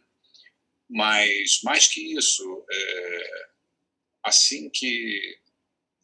[0.89, 3.49] mas mais que isso, é,
[4.23, 5.39] assim que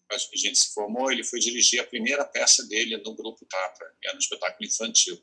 [0.09, 4.07] a gente se formou, ele foi dirigir a primeira peça dele no Grupo Tapa, que
[4.07, 5.21] era um espetáculo infantil.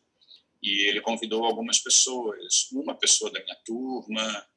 [0.63, 4.50] E ele convidou algumas pessoas, uma pessoa da minha turma,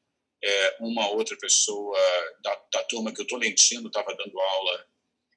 [0.43, 1.97] é, uma outra pessoa
[2.43, 4.87] da, da turma que o Tolentino estava dando aula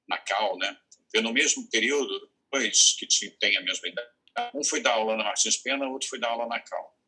[0.09, 0.77] na Cal, né?
[1.11, 4.11] Foi no mesmo período, dois que têm a mesma idade.
[4.53, 6.99] Um foi dar aula na Martins Pena, outro foi dar aula na Cal.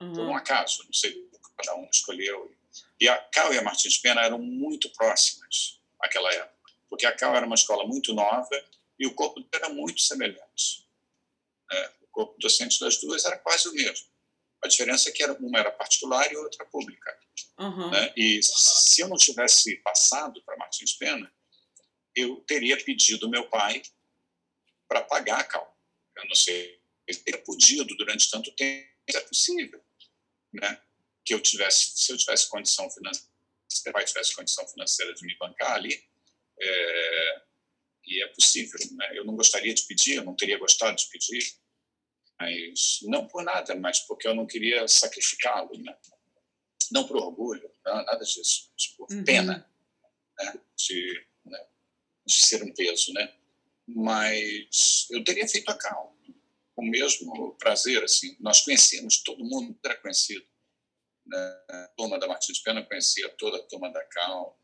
[0.00, 0.12] Uhum.
[0.12, 2.50] Por um acaso, não sei, cada um escolheu.
[2.98, 7.36] E a Cal e a Martins Pena eram muito próximas naquela época, porque a Cal
[7.36, 8.64] era uma escola muito nova
[8.98, 10.88] e o corpo era muito semelhante.
[11.70, 11.90] Né?
[12.02, 14.06] O corpo docente das duas era quase o mesmo.
[14.62, 17.23] A diferença é que uma era particular e outra pública.
[17.58, 17.90] Uhum.
[17.90, 18.12] Né?
[18.16, 21.32] E se eu não tivesse passado para Martins Pena,
[22.14, 23.82] eu teria pedido meu pai
[24.88, 25.76] para pagar a cal.
[26.16, 29.84] Eu não sei, ele teria podido durante tanto tempo, é possível,
[30.52, 30.80] né?
[31.24, 33.28] Que eu tivesse, se eu tivesse condição financeira,
[33.68, 36.02] se meu pai tivesse condição financeira de me bancar ali,
[36.60, 37.42] é,
[38.06, 39.18] e é possível, né?
[39.18, 41.56] Eu não gostaria de pedir, eu não teria gostado de pedir,
[42.38, 45.96] mas não por nada, mas porque eu não queria sacrificá-lo, né?
[46.92, 49.24] Não por orgulho, não, nada disso, mas por uhum.
[49.24, 49.70] pena
[50.38, 50.60] né?
[50.76, 51.66] de, né?
[52.26, 53.34] de ser um peso, né?
[53.86, 56.16] Mas eu teria feito a Cal
[56.74, 58.36] com o mesmo prazer, assim.
[58.40, 60.44] Nós conhecíamos, todo mundo era conhecido.
[61.26, 61.38] Né?
[61.68, 64.60] A turma da Martins Pena conhecia toda a turma da Cal.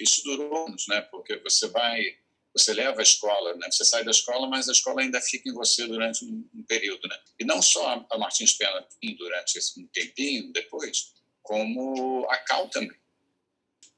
[0.00, 1.02] Isso durou anos, né?
[1.02, 2.18] Porque você vai
[2.56, 3.68] você leva a escola, né?
[3.70, 7.06] Você sai da escola, mas a escola ainda fica em você durante um, um período,
[7.06, 7.16] né?
[7.38, 8.86] E não só a Martins Pena
[9.18, 12.96] durante esse um tempinho depois, como a Cal também,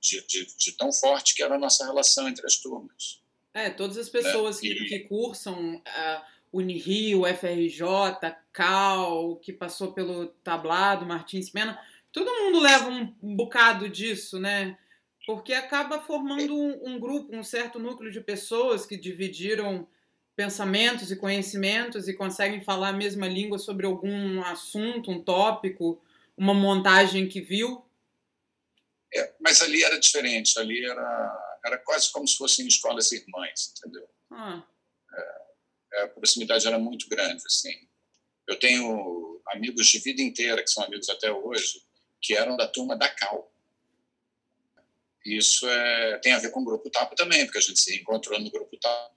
[0.01, 3.23] de, de, de, tão forte que era a nossa relação entre as turmas.
[3.55, 4.63] É, todas as pessoas né?
[4.63, 4.89] que, e...
[4.89, 7.81] que cursam uh, Unirio, FRJ,
[8.53, 11.81] Cal, que passou pelo tablado, Martins Pena,
[12.13, 14.77] todo mundo leva um bocado disso, né?
[15.29, 19.87] Porque acaba formando um, um, grupo, um certo núcleo de pessoas que dividiram
[20.35, 26.03] pensamentos e conhecimentos e conseguem falar a mesma língua sobre algum assunto, um tópico,
[26.35, 27.85] uma montagem que viu.
[29.15, 34.09] É, mas ali era diferente, ali era, era quase como se fossem escolas irmãs, entendeu?
[34.31, 34.63] Ah.
[35.93, 37.87] É, a proximidade era muito grande, assim.
[38.47, 41.83] Eu tenho amigos de vida inteira, que são amigos até hoje,
[42.19, 43.53] que eram da turma da Cal
[45.37, 48.39] isso é, tem a ver com o Grupo TAPA também, porque a gente se encontrou
[48.41, 49.11] no Grupo TAPA,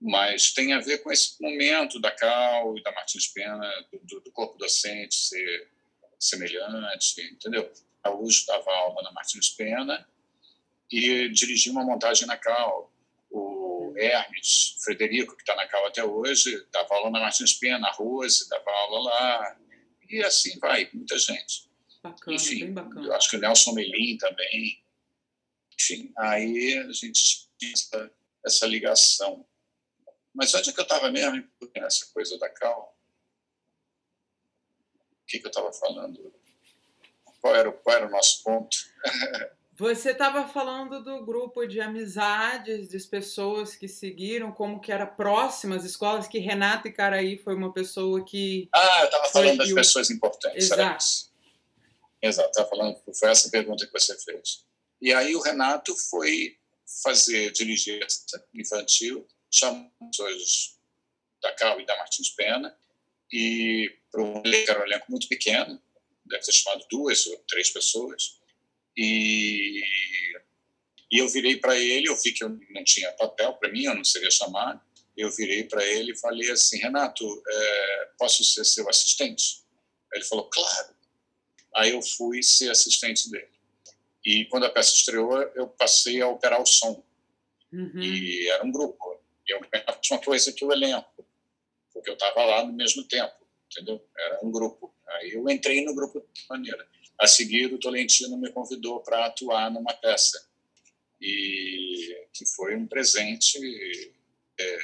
[0.00, 3.70] mas tem a ver com esse momento da Cal e da Martins Pena,
[4.02, 5.68] do, do corpo docente ser
[6.18, 7.70] semelhante, entendeu?
[8.02, 10.06] Araújo dava aula na Martins Pena
[10.90, 12.92] e dirigi uma montagem na Cal.
[13.30, 17.92] O Hermes Frederico, que está na Cal até hoje, dava aula na Martins Pena, a
[17.92, 19.56] Rose dava aula lá,
[20.08, 21.68] e assim vai, muita gente.
[22.02, 23.06] Bacana, Enfim, bem bacana.
[23.06, 24.83] eu acho que o Nelson Melim também.
[25.80, 28.10] Enfim, aí a gente tinha essa,
[28.44, 29.46] essa ligação.
[30.32, 32.96] Mas onde é que eu estava mesmo nessa coisa da Cal?
[35.22, 36.34] O que, que eu estava falando?
[37.40, 38.76] Qual era, qual era o nosso ponto?
[39.76, 45.74] Você estava falando do grupo de amizades, das pessoas que seguiram, como que era próxima
[45.74, 48.68] às escolas, que Renata Icaraí foi uma pessoa que...
[48.72, 50.70] Ah, eu estava falando das pessoas importantes.
[50.70, 51.04] Exato.
[52.22, 54.64] Exato, estava falando, foi essa pergunta que você fez.
[55.04, 56.56] E aí o Renato foi
[57.02, 58.00] fazer, dirigir
[58.54, 60.78] infantil, chamou pessoas
[61.42, 62.74] da Cal e da Martins Pena,
[63.30, 65.78] e para um elenco, era um elenco muito pequeno,
[66.24, 68.40] deve ter chamado duas ou três pessoas,
[68.96, 69.82] e,
[71.12, 73.94] e eu virei para ele, eu vi que eu não tinha papel para mim, eu
[73.94, 74.80] não seria chamado,
[75.14, 79.62] eu virei para ele e falei assim, Renato, é, posso ser seu assistente?
[80.14, 80.94] Ele falou, claro.
[81.76, 83.53] Aí eu fui ser assistente dele.
[84.24, 87.04] E quando a peça estreou, eu passei a operar o som.
[87.72, 88.02] Uhum.
[88.02, 89.20] E era um grupo.
[89.46, 91.26] E eu ganhava a mesma coisa que o elenco,
[91.92, 93.34] porque eu estava lá no mesmo tempo,
[93.70, 94.02] entendeu?
[94.16, 94.94] Era um grupo.
[95.06, 96.86] Aí eu entrei no grupo de maneira.
[97.18, 100.48] A seguir, o Tolentino me convidou para atuar numa peça.
[101.20, 103.58] E que foi um presente
[104.58, 104.78] é,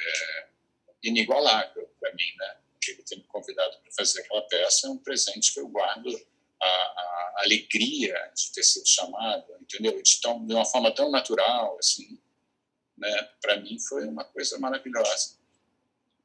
[1.03, 2.57] inigualável para mim, né?
[2.87, 6.09] Ele ter me convidado para fazer aquela peça é um presente que eu guardo
[6.61, 10.01] a, a alegria de ter sido chamado, entendeu?
[10.01, 12.19] De, tão, de uma forma tão natural, assim,
[12.97, 13.29] né?
[13.41, 15.37] Para mim foi uma coisa maravilhosa.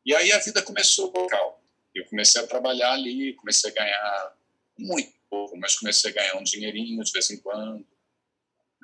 [0.05, 1.62] E aí a vida começou local.
[1.94, 4.37] Eu comecei a trabalhar ali, comecei a ganhar
[4.79, 7.87] muito pouco, mas comecei a ganhar um dinheirinho de vez em quando.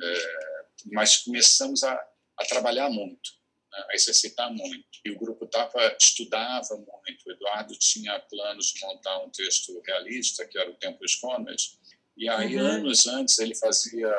[0.03, 1.93] É, mas começamos a,
[2.39, 3.33] a trabalhar muito,
[3.73, 3.85] né?
[3.91, 4.87] a exercitar muito.
[5.05, 7.27] E o grupo Tapa estudava muito.
[7.27, 11.17] O Eduardo tinha planos de montar um texto realista, que era o Tempo e os
[11.17, 11.79] Comas.
[12.17, 12.67] E aí, Uhum.
[12.67, 14.15] anos antes, ele fazia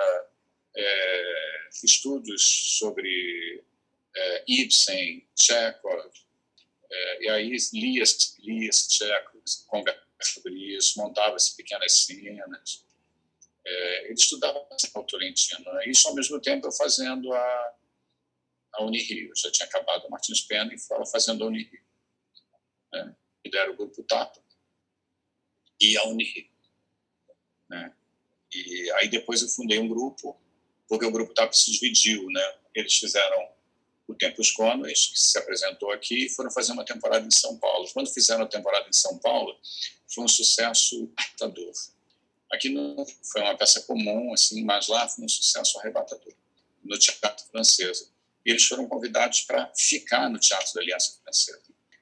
[0.76, 3.64] é, estudos sobre
[4.16, 6.10] é, Ibsen, Chekhov,
[6.92, 8.04] é, e aí lia,
[8.40, 12.84] lia Chekhov, conversava sobre isso, montava-se pequenas cenas.
[13.66, 15.66] É, ele estudava o Tolentino.
[15.86, 17.74] Isso, ao mesmo tempo, eu fazendo a,
[18.74, 19.32] a Unirio.
[19.36, 21.82] Já tinha acabado a Martins Pena e estava fazendo a Unirio.
[22.92, 23.16] Né?
[23.44, 24.42] E deram o grupo Tapa
[25.80, 26.50] e a Unirio.
[27.70, 27.94] Né?
[28.54, 30.40] E aí depois eu fundei um grupo,
[30.88, 32.28] porque o grupo Tapa se dividiu.
[32.30, 32.56] Né?
[32.76, 33.54] Eles fizeram
[34.08, 37.90] o Tempos Cônoes, que se apresentou aqui, e foram fazer uma temporada em São Paulo.
[37.94, 39.58] Quando fizeram a temporada em São Paulo,
[40.14, 41.74] foi um sucesso arrebatador.
[42.52, 46.34] Aqui não foi uma peça comum, assim, mas lá foi um sucesso arrebatador,
[46.84, 48.13] no Teatro Francesa.
[48.46, 51.62] Eles foram convidados para ficar no Teatro da Aliança Francesa.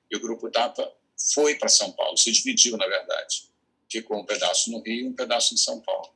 [0.09, 0.91] E o Grupo Tapa
[1.33, 3.49] foi para São Paulo, se dividiu, na verdade.
[3.89, 6.13] Ficou um pedaço no Rio e um pedaço em São Paulo.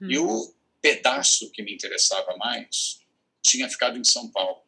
[0.00, 0.10] Hum.
[0.10, 3.00] E o pedaço que me interessava mais
[3.42, 4.62] tinha ficado em São Paulo.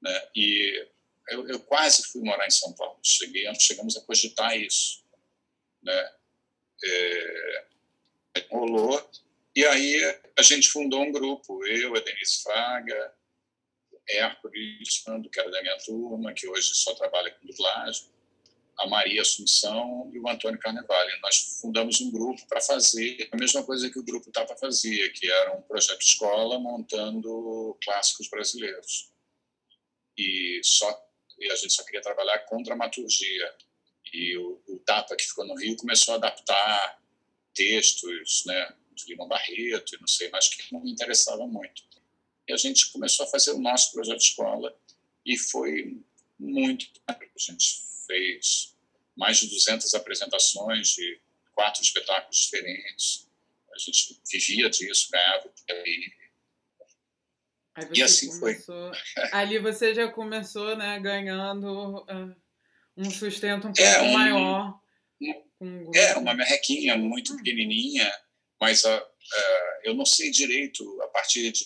[0.00, 0.28] Né?
[0.36, 0.88] E
[1.28, 2.98] eu, eu, quase fui morar em São Paulo.
[3.02, 5.02] Cheguei, chegamos a cogitar isso.
[5.82, 6.12] Né?
[6.84, 7.64] É,
[8.50, 9.10] rolou.
[9.54, 13.14] E aí a gente fundou um grupo, eu, a Denise Fraga,
[14.08, 18.06] Hércules, que era da minha turma, que hoje só trabalha com dublagem,
[18.78, 21.20] a Maria Assunção e o Antônio Carnevale.
[21.20, 25.30] Nós fundamos um grupo para fazer a mesma coisa que o grupo Tapa fazia, que
[25.30, 29.10] era um projeto escola montando clássicos brasileiros.
[30.16, 31.06] E, só,
[31.38, 33.54] e a gente só queria trabalhar com dramaturgia.
[34.12, 37.00] E o, o Tapa, que ficou no Rio, começou a adaptar
[37.54, 41.91] textos né, de Lima Barreto e não sei mais, que não me interessava muito.
[42.52, 44.76] E a gente começou a fazer o nosso projeto de escola
[45.24, 45.98] e foi
[46.38, 46.86] muito.
[47.08, 48.76] A gente fez
[49.16, 51.18] mais de 200 apresentações de
[51.54, 53.26] quatro espetáculos diferentes.
[53.74, 56.12] A gente vivia disso, ganhava aí.
[57.94, 58.92] e assim começou...
[58.92, 59.22] foi.
[59.32, 62.36] Ali você já começou né, ganhando uh,
[62.98, 64.80] um sustento um pouco é, um, maior.
[65.58, 68.14] Um, é, uma merrequinha muito pequenininha,
[68.60, 69.00] mas uh,
[69.84, 71.64] eu não sei direito a partir de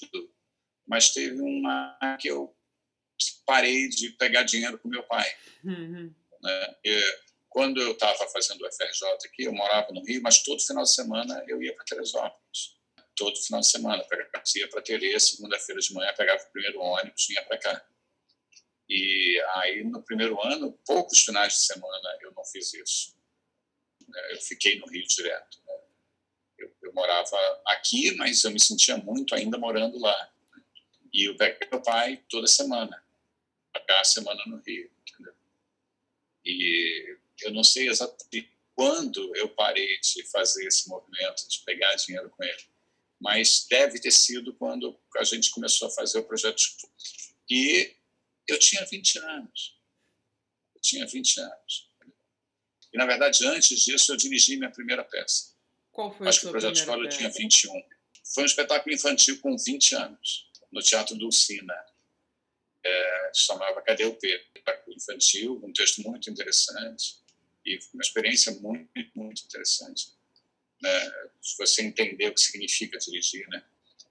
[0.86, 2.54] mas teve uma que eu
[3.46, 5.26] parei de pegar dinheiro com meu pai.
[5.64, 6.14] Uhum.
[6.42, 6.76] Né?
[6.84, 7.26] E,
[7.56, 10.92] quando eu estava fazendo o FRJ aqui, eu morava no Rio, mas todo final de
[10.92, 12.76] semana eu ia para Teresópolis.
[13.16, 14.06] Todo final de semana,
[14.56, 17.86] ia para Tereza, segunda-feira de manhã, pegava o primeiro ônibus e ia para cá.
[18.88, 23.16] E aí, no primeiro ano, poucos finais de semana eu não fiz isso.
[24.32, 25.58] Eu fiquei no Rio direto.
[25.66, 25.74] Né?
[26.58, 30.32] Eu, eu morava aqui, mas eu me sentia muito ainda morando lá.
[31.12, 33.02] E pego meu pai toda semana,
[33.74, 35.34] a semana no Rio, entendeu?
[36.44, 42.28] E eu não sei exatamente quando eu parei de fazer esse movimento, de pegar dinheiro
[42.30, 42.64] com ele,
[43.18, 46.62] mas deve ter sido quando a gente começou a fazer o projeto.
[47.48, 47.94] E
[48.46, 49.80] eu tinha 20 anos.
[50.74, 51.90] Eu tinha 20 anos.
[52.92, 55.54] E, na verdade, antes disso, eu dirigi minha primeira peça.
[55.90, 57.72] Qual foi Acho que o projeto escola eu tinha 21.
[58.34, 61.74] Foi um espetáculo infantil com 20 anos, no Teatro Dulcina.
[62.84, 64.46] É, chamava Cadê o Pedro?
[64.88, 67.16] Infantil, um texto muito interessante
[67.64, 70.08] e uma experiência muito, muito interessante.
[70.80, 71.12] Né?
[71.58, 73.62] Você entender o que significa dirigir, né?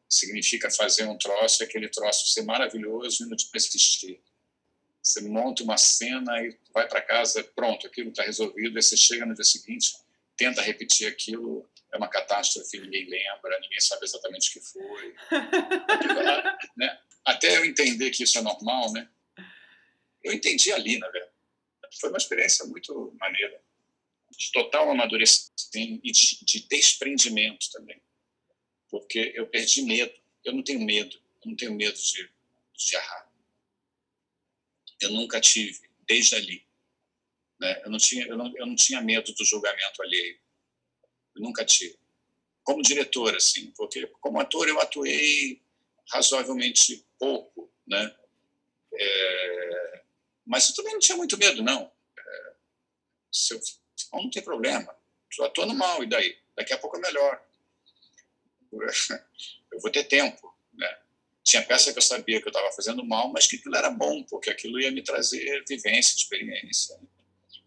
[0.07, 4.19] Significa fazer um troço aquele troço ser maravilhoso e não te persistir.
[5.01, 8.75] Você monta uma cena e vai para casa, pronto, aquilo está resolvido.
[8.75, 9.95] Aí você chega no dia seguinte,
[10.37, 15.15] tenta repetir aquilo, é uma catástrofe, ninguém lembra, ninguém sabe exatamente o que foi.
[16.77, 16.99] né?
[17.25, 19.09] Até eu entender que isso é normal, né?
[20.23, 21.35] Eu entendi ali, na verdade
[21.99, 23.61] foi uma experiência muito maneira,
[24.37, 28.01] de total amadurecimento e de, de desprendimento também,
[28.89, 30.13] porque eu perdi medo.
[30.43, 32.29] Eu não tenho medo, eu não tenho medo de,
[32.73, 33.31] de errar.
[35.01, 36.65] Eu nunca tive, desde ali.
[37.59, 37.81] Né?
[37.83, 40.39] Eu, não tinha, eu, não, eu não tinha medo do julgamento alheio.
[41.35, 41.97] Eu nunca tive.
[42.63, 45.61] Como diretor, assim, porque como ator eu atuei
[46.11, 48.15] razoavelmente pouco, né?
[48.93, 50.03] É,
[50.45, 51.91] mas eu também não tinha muito medo, não.
[52.17, 52.53] É,
[53.31, 53.61] se eu,
[54.13, 54.95] não tem problema.
[55.29, 56.37] Estou atuando mal, e daí?
[56.55, 57.43] Daqui a pouco é melhor.
[59.71, 60.55] Eu vou ter tempo.
[60.73, 60.99] Né?
[61.43, 64.23] Tinha peça que eu sabia que eu estava fazendo mal, mas que aquilo era bom,
[64.23, 66.97] porque aquilo ia me trazer vivência, experiência.
[66.97, 67.07] Né?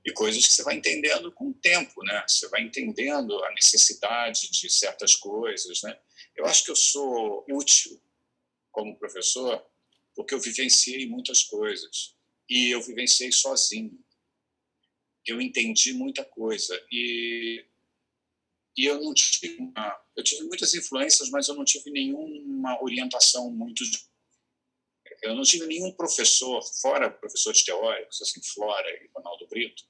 [0.09, 2.25] E coisas que você vai entendendo com o tempo, né?
[2.27, 6.01] Você vai entendendo a necessidade de certas coisas, né?
[6.35, 8.01] Eu acho que eu sou útil
[8.73, 9.63] como professor
[10.15, 12.17] porque eu vivenciei muitas coisas
[12.49, 14.03] e eu vivenciei sozinho.
[15.27, 17.67] Eu entendi muita coisa e
[18.79, 23.51] e eu não tive uma, eu tive muitas influências, mas eu não tive nenhuma orientação
[23.51, 23.85] muito
[25.21, 29.85] eu não tive nenhum professor fora professores teóricos assim Flora e Ronaldo Brito,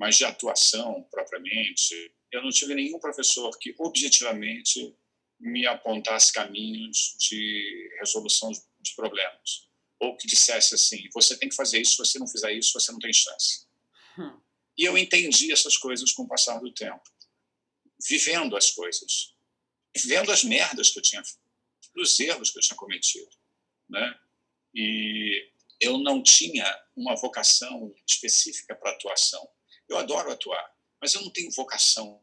[0.00, 1.94] mas de atuação propriamente,
[2.32, 4.96] eu não tive nenhum professor que objetivamente
[5.38, 11.82] me apontasse caminhos de resolução de problemas ou que dissesse assim: você tem que fazer
[11.82, 13.66] isso, se você não fizer isso, você não tem chance.
[14.18, 14.40] Hum.
[14.78, 17.02] E eu entendi essas coisas com o passar do tempo,
[18.08, 19.34] vivendo as coisas,
[20.06, 21.22] vendo as merdas que eu tinha,
[21.98, 23.36] os erros que eu tinha cometido,
[23.86, 24.18] né?
[24.74, 26.64] E eu não tinha
[26.96, 29.46] uma vocação específica para atuação.
[29.90, 32.22] Eu adoro atuar, mas eu não tenho vocação.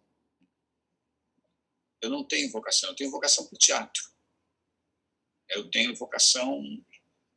[2.02, 2.90] Eu não tenho vocação.
[2.90, 4.04] Eu tenho vocação para o teatro.
[5.50, 6.64] Eu tenho vocação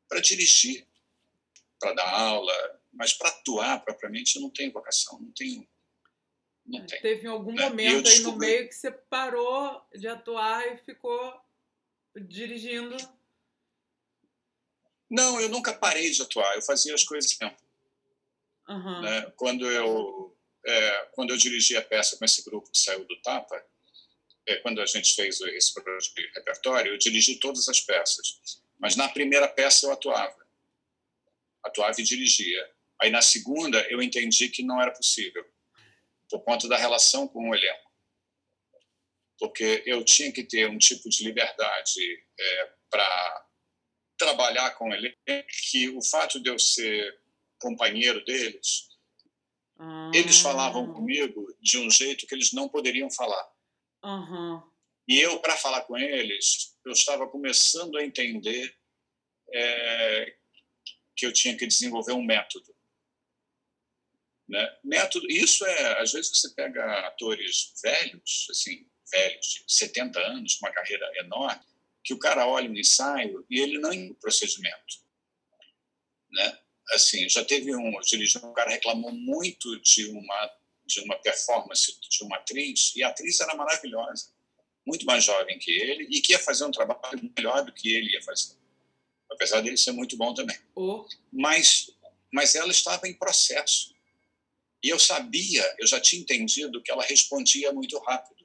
[0.09, 0.87] para dirigir,
[1.81, 5.69] para dar aula, mas para atuar propriamente eu não tenho vocação, não tenho.
[6.65, 7.03] Não é, tenho.
[7.03, 7.69] Teve algum né?
[7.69, 11.41] momento aí no meio que você parou de atuar e ficou
[12.15, 12.97] dirigindo?
[15.09, 17.37] Não, eu nunca parei de atuar, eu fazia as coisas.
[18.71, 19.03] Uhum.
[19.03, 19.33] Né?
[19.37, 23.61] Quando, eu, é, quando eu dirigi a peça com esse grupo que saiu do Tapa,
[24.47, 28.41] é, quando a gente fez esse projeto de repertório, eu dirigi todas as peças.
[28.79, 30.39] Mas na primeira peça eu atuava.
[31.65, 32.71] Atuava e dirigia.
[33.03, 35.45] Aí na segunda eu entendi que não era possível,
[36.29, 37.91] por conta da relação com o elenco.
[39.39, 43.47] Porque eu tinha que ter um tipo de liberdade é, para
[44.19, 45.17] trabalhar com ele,
[45.71, 47.20] que o fato de eu ser
[47.61, 48.89] companheiro deles,
[49.79, 50.11] ah.
[50.15, 53.49] eles falavam comigo de um jeito que eles não poderiam falar.
[54.05, 54.63] Uhum.
[55.07, 58.77] E eu, para falar com eles, eu estava começando a entender
[59.53, 60.37] é,
[61.17, 62.75] que eu tinha que desenvolver um método.
[64.49, 64.79] Né?
[64.83, 70.67] Método, isso é, às vezes você pega atores velhos, assim, velhos, de 70 anos, com
[70.67, 71.65] uma carreira enorme,
[72.03, 74.99] que o cara olha no ensaio e ele não tem procedimento.
[76.31, 76.59] Né?
[76.93, 82.37] Assim, já teve um, um cara reclamou muito de uma de uma performance de uma
[82.37, 84.27] atriz e a atriz era maravilhosa
[84.87, 88.13] muito mais jovem que ele e que ia fazer um trabalho melhor do que ele
[88.13, 88.55] ia fazer.
[89.31, 90.59] Apesar dele ser muito bom também.
[90.75, 91.07] Oh.
[91.33, 91.91] Mas,
[92.33, 93.95] mas ela estava em processo.
[94.83, 98.45] E eu sabia, eu já tinha entendido que ela respondia muito rápido.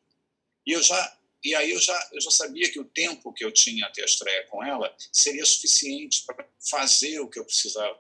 [0.66, 3.52] E eu já e aí eu já, eu já sabia que o tempo que eu
[3.52, 8.00] tinha até a estreia com ela seria suficiente para fazer o que eu precisava,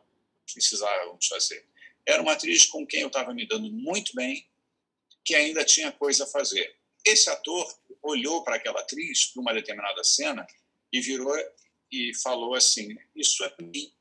[0.53, 1.65] precisava fazer.
[2.05, 4.47] Era uma atriz com quem eu estava me dando muito bem,
[5.23, 6.75] que ainda tinha coisa a fazer
[7.05, 7.71] esse ator
[8.01, 10.45] olhou para aquela atriz, para uma determinada cena,
[10.91, 11.35] e virou
[11.91, 13.93] e falou assim: Isso é ruim.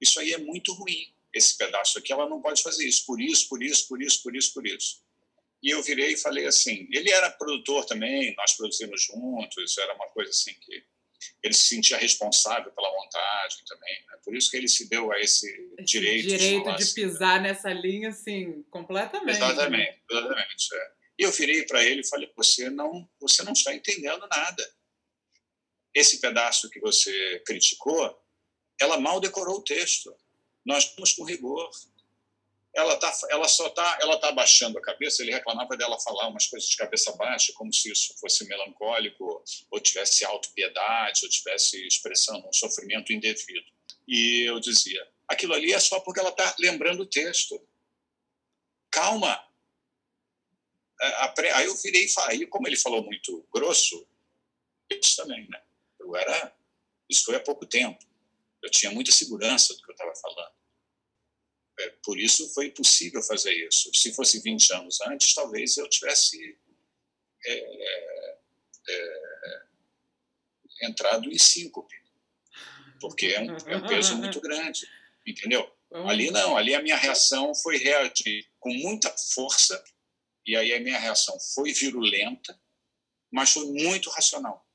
[0.00, 2.12] Isso aí é muito ruim, esse pedaço aqui.
[2.12, 5.02] Ela não pode fazer isso, por isso, por isso, por isso, por isso, por isso.
[5.62, 10.08] E eu virei e falei assim: ele era produtor também, nós produzimos juntos, era uma
[10.08, 10.84] coisa assim que
[11.42, 13.94] ele se sentia responsável pela montagem também.
[14.06, 14.18] Né?
[14.24, 15.46] Por isso que ele se deu a esse,
[15.78, 19.36] esse direito, direito de, de pisar nessa linha, assim, completamente.
[19.36, 20.00] Exatamente, né?
[20.10, 20.74] exatamente.
[20.74, 20.90] É.
[21.18, 24.74] E eu virei para ele e falei: você não, você não está entendendo nada.
[25.94, 28.16] Esse pedaço que você criticou,
[28.80, 30.14] ela mal decorou o texto.
[30.64, 31.70] Nós vamos com rigor
[32.74, 35.22] ela tá, ela só tá, ela tá abaixando a cabeça.
[35.22, 39.80] Ele reclamava dela falar umas coisas de cabeça baixa, como se isso fosse melancólico, ou
[39.80, 43.66] tivesse autopiedade, ou tivesse expressando um sofrimento indevido.
[44.06, 47.60] E eu dizia, aquilo ali é só porque ela está lembrando o texto.
[48.90, 49.44] Calma.
[51.00, 54.06] É, aí eu virei e falei, como ele falou muito grosso,
[54.90, 55.60] isso também, né?
[55.98, 56.54] Eu era,
[57.08, 58.04] isso foi há pouco tempo.
[58.62, 60.59] Eu tinha muita segurança do que eu estava falando.
[61.80, 63.90] É, por isso foi possível fazer isso.
[63.94, 66.58] Se fosse 20 anos antes, talvez eu tivesse
[67.46, 68.38] é, é,
[68.88, 69.62] é,
[70.82, 71.94] entrado em síncope,
[73.00, 74.86] porque é um, um peso muito grande,
[75.26, 75.70] entendeu?
[75.90, 79.82] Ali não, ali a minha reação foi reagir com muita força,
[80.46, 82.60] e aí a minha reação foi virulenta,
[83.30, 84.66] mas foi muito racional.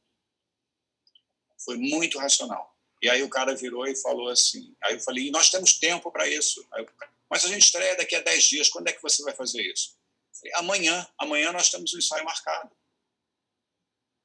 [1.64, 2.75] Foi muito racional.
[3.06, 4.76] E aí o cara virou e falou assim.
[4.84, 6.68] Aí eu falei, nós temos tempo para isso.
[6.76, 6.90] Eu,
[7.30, 9.96] Mas a gente estreia daqui a 10 dias, quando é que você vai fazer isso?
[10.34, 12.76] Falei, amanhã, amanhã nós temos o um ensaio marcado.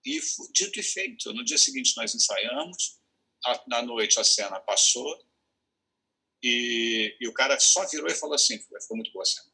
[0.03, 0.19] E
[0.55, 2.99] dito e feito, no dia seguinte nós ensaiamos,
[3.67, 5.23] na noite a cena passou,
[6.43, 9.53] e, e, o cara só virou e falou assim: ficou muito boa a cena.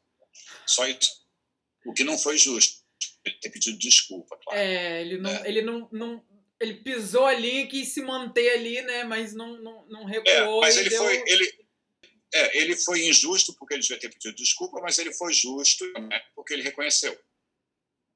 [0.65, 1.27] Só isso.
[1.85, 2.81] O que não foi justo.
[3.25, 4.57] Ele ter pedido desculpa, claro.
[4.57, 5.49] É, ele não, é.
[5.49, 6.25] Ele não, não,
[6.59, 9.03] ele pisou ali e quis se manter ali, né?
[9.03, 10.57] Mas não, não, não recuou.
[10.57, 11.03] É, mas ele deu...
[11.03, 11.23] foi.
[11.27, 11.67] Ele,
[12.33, 16.21] é, ele foi injusto porque ele devia ter pedido desculpa, mas ele foi justo né,
[16.35, 17.17] porque ele reconheceu.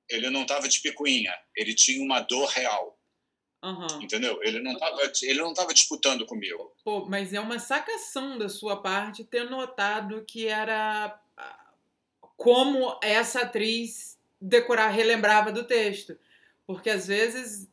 [0.09, 2.97] Ele não estava de picuinha, ele tinha uma dor real.
[3.63, 4.01] Uhum.
[4.01, 4.39] Entendeu?
[4.41, 6.75] Ele não estava ele não tava disputando comigo.
[6.83, 11.73] Pô, mas é uma sacação da sua parte ter notado que era ah,
[12.35, 16.17] como essa atriz decorar relembrava do texto.
[16.65, 17.70] Porque às vezes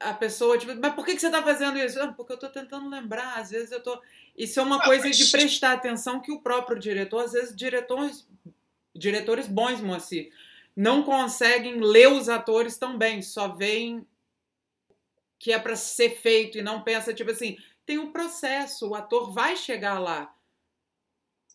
[0.00, 2.00] a pessoa, tipo, mas por que, que você está fazendo isso?
[2.00, 3.96] Ah, porque eu estou tentando lembrar, às vezes eu estou.
[3.96, 4.02] Tô...
[4.36, 5.16] Isso é uma ah, coisa mas...
[5.16, 8.26] de prestar atenção que o próprio diretor, às vezes, diretores,
[8.94, 10.32] diretores bons, Moacir,
[10.76, 14.06] não conseguem ler os atores tão bem, só veem
[15.38, 19.32] que é para ser feito e não pensa, tipo assim, tem um processo, o ator
[19.32, 20.34] vai chegar lá.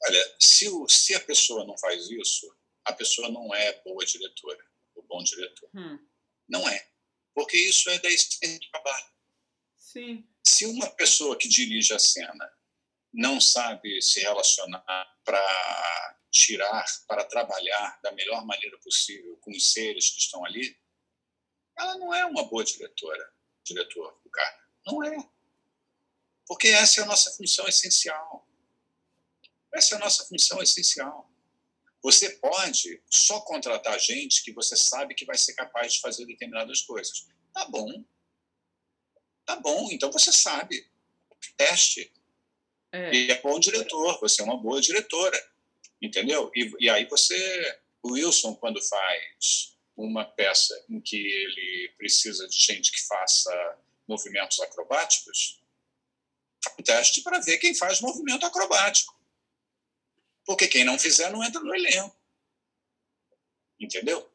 [0.06, 4.66] Olha, se, o, se a pessoa não faz isso, a pessoa não é boa diretora,
[4.96, 5.70] o bom diretor.
[5.74, 6.00] Hum.
[6.48, 6.93] Não é
[7.34, 9.06] porque isso é da essência do trabalho.
[9.78, 10.28] Sim.
[10.46, 12.52] Se uma pessoa que dirige a cena
[13.14, 14.84] não sabe se relacionar
[15.24, 20.76] para tirar, para trabalhar da melhor maneira possível com os seres que estão ali,
[21.78, 24.64] ela não é uma boa diretora, diretor do cara.
[24.86, 25.30] Não é.
[26.46, 28.48] Porque essa é a nossa função essencial.
[29.74, 31.33] Essa é a nossa função essencial.
[32.04, 36.82] Você pode só contratar gente que você sabe que vai ser capaz de fazer determinadas
[36.82, 37.26] coisas.
[37.54, 38.04] Tá bom.
[39.46, 40.86] Tá bom, então você sabe.
[41.56, 42.12] Teste.
[42.92, 43.14] É.
[43.14, 45.42] E é bom diretor, você é uma boa diretora.
[46.02, 46.52] Entendeu?
[46.54, 47.80] E, e aí você.
[48.02, 54.60] O Wilson, quando faz uma peça em que ele precisa de gente que faça movimentos
[54.60, 55.62] acrobáticos,
[56.78, 59.13] um teste para ver quem faz movimento acrobático.
[60.46, 62.16] Porque quem não fizer não entra no elenco.
[63.80, 64.32] Entendeu?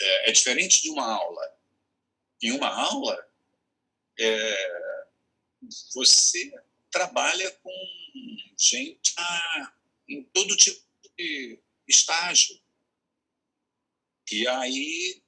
[0.00, 1.58] É, é diferente de uma aula.
[2.42, 3.28] Em uma aula,
[4.18, 4.78] é,
[5.94, 6.52] você
[6.90, 7.70] trabalha com
[8.56, 9.72] gente ah,
[10.08, 10.80] em todo tipo
[11.16, 12.60] de estágio.
[14.30, 15.22] E aí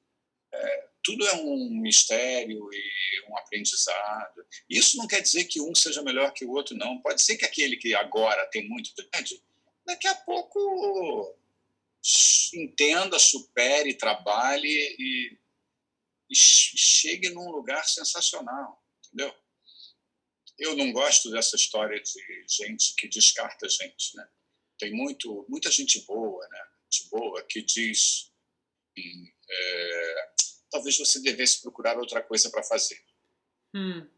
[0.53, 4.47] é, tudo é um mistério e um aprendizado.
[4.68, 7.01] Isso não quer dizer que um seja melhor que o outro, não.
[7.01, 9.43] Pode ser que aquele que agora tem muito idade
[9.86, 11.36] daqui a pouco
[12.54, 14.68] entenda, supere, trabalhe
[14.98, 15.38] e,
[16.30, 19.34] e chegue num lugar sensacional, entendeu?
[20.58, 24.28] Eu não gosto dessa história de gente que descarta gente, né?
[24.78, 26.62] Tem muito, muita gente boa, né?
[26.90, 28.30] Gente boa que diz
[28.96, 30.30] é,
[30.70, 33.02] talvez você devesse procurar outra coisa para fazer.
[33.74, 34.08] Hum.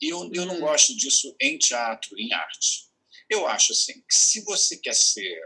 [0.00, 0.60] E eu, eu não hum.
[0.60, 2.87] gosto disso em teatro, em arte.
[3.28, 5.38] Eu acho assim que se você quer ser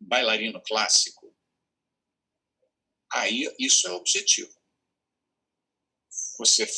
[0.00, 1.28] bailarino clássico,
[3.12, 4.54] Aí isso é o objetivo.
[6.38, 6.68] Você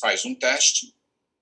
[0.00, 0.94] faz um teste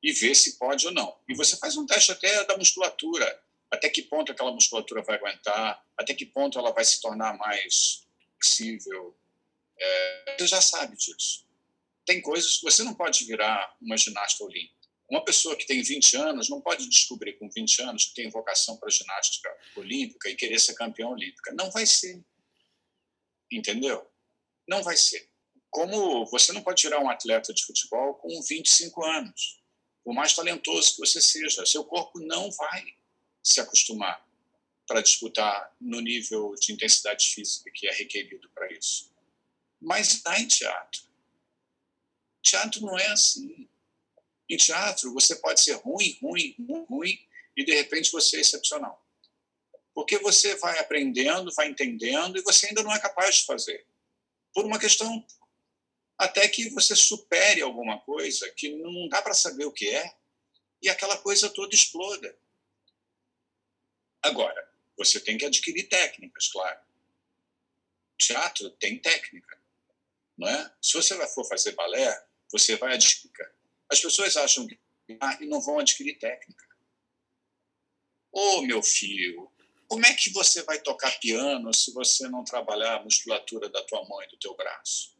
[0.02, 1.18] e vê se pode ou não.
[1.28, 5.84] E você faz um teste até da musculatura, até que ponto aquela musculatura vai aguentar,
[5.96, 9.16] até que ponto ela vai se tornar mais flexível.
[9.78, 11.46] É, você já sabe disso.
[12.04, 14.79] Tem coisas que você não pode virar uma ginasta olímpica.
[15.10, 18.76] Uma pessoa que tem 20 anos não pode descobrir com 20 anos que tem vocação
[18.76, 21.52] para ginástica olímpica e querer ser campeão olímpica.
[21.52, 22.24] Não vai ser.
[23.50, 24.08] Entendeu?
[24.68, 25.28] Não vai ser.
[25.68, 29.60] Como você não pode tirar um atleta de futebol com 25 anos,
[30.04, 32.94] por mais talentoso que você seja, seu corpo não vai
[33.42, 34.24] se acostumar
[34.86, 39.12] para disputar no nível de intensidade física que é requerido para isso.
[39.80, 41.02] Mas dá em teatro.
[42.42, 43.69] Teatro não é assim.
[44.50, 46.56] Em teatro, você pode ser ruim, ruim,
[46.88, 49.00] ruim, e de repente você é excepcional.
[49.94, 53.86] Porque você vai aprendendo, vai entendendo, e você ainda não é capaz de fazer.
[54.52, 55.24] Por uma questão
[56.18, 60.16] até que você supere alguma coisa que não dá para saber o que é,
[60.82, 62.36] e aquela coisa toda exploda.
[64.20, 66.80] Agora, você tem que adquirir técnicas, claro.
[68.18, 69.62] Teatro tem técnica,
[70.36, 70.74] não é?
[70.82, 73.59] Se você for fazer balé, você vai adquirir
[73.90, 74.78] as pessoas acham que
[75.20, 76.64] ah, e não vão adquirir técnica.
[78.32, 79.50] Ô, oh, meu filho,
[79.88, 84.06] como é que você vai tocar piano se você não trabalhar a musculatura da tua
[84.06, 85.16] mão e do teu braço?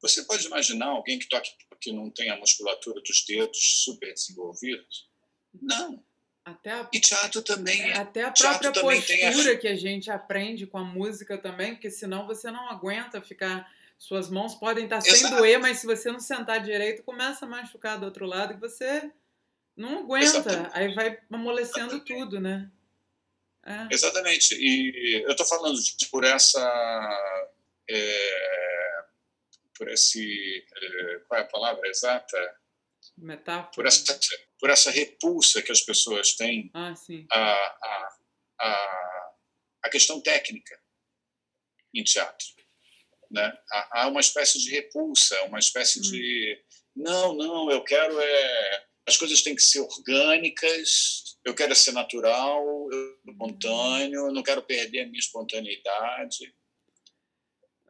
[0.00, 5.08] Você pode imaginar alguém que toque que não tem a musculatura dos dedos super desenvolvidos?
[5.60, 6.02] Não.
[6.44, 7.92] Até a, e teatro também.
[7.92, 9.56] Até a própria postura a...
[9.56, 13.70] que a gente aprende com a música também, porque senão você não aguenta ficar
[14.00, 15.36] suas mãos podem estar sem Exato.
[15.36, 19.12] doer, mas se você não sentar direito, começa a machucar do outro lado e você
[19.76, 20.38] não aguenta.
[20.38, 20.70] Exatamente.
[20.72, 22.06] Aí vai amolecendo Exatamente.
[22.06, 22.72] tudo, né?
[23.62, 23.88] É.
[23.92, 24.54] Exatamente.
[24.54, 26.58] E eu estou falando de, por essa.
[27.90, 29.04] É,
[29.76, 30.66] por esse.
[30.74, 32.56] É, qual é a palavra exata?
[33.18, 33.70] Metáfora.
[33.74, 34.18] Por essa,
[34.58, 36.94] por essa repulsa que as pessoas têm ah,
[37.30, 38.18] a, a,
[38.60, 39.32] a,
[39.82, 40.80] a questão técnica
[41.94, 42.46] em teatro.
[43.30, 43.52] Né?
[43.92, 46.02] Há uma espécie de repulsa, uma espécie hum.
[46.02, 46.58] de
[46.96, 52.64] não, não, eu quero é as coisas têm que ser orgânicas, eu quero ser natural,
[53.26, 56.54] espontâneo, eu não quero perder a minha espontaneidade.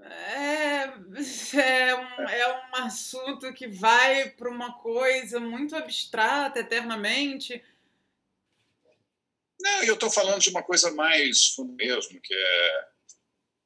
[0.01, 0.85] É,
[1.61, 7.63] é, um, é um assunto que vai para uma coisa muito abstrata eternamente.
[9.61, 12.89] Não, eu estou falando de uma coisa mais mesmo, que é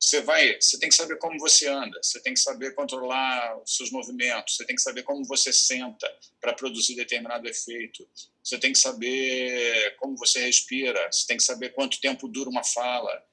[0.04, 3.74] você vai, você tem que saber como você anda, você tem que saber controlar os
[3.74, 6.06] seus movimentos, você tem que saber como você senta
[6.40, 8.06] para produzir determinado efeito,
[8.42, 12.62] você tem que saber como você respira, você tem que saber quanto tempo dura uma
[12.62, 13.24] fala,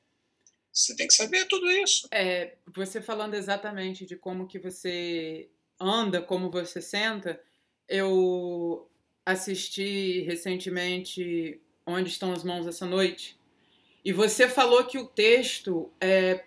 [0.71, 2.07] você tem que saber tudo isso.
[2.09, 7.41] É, você falando exatamente de como que você anda, como você senta,
[7.87, 8.89] eu
[9.25, 13.37] assisti recentemente Onde Estão as Mãos Essa Noite,
[14.05, 16.45] e você falou que o texto é,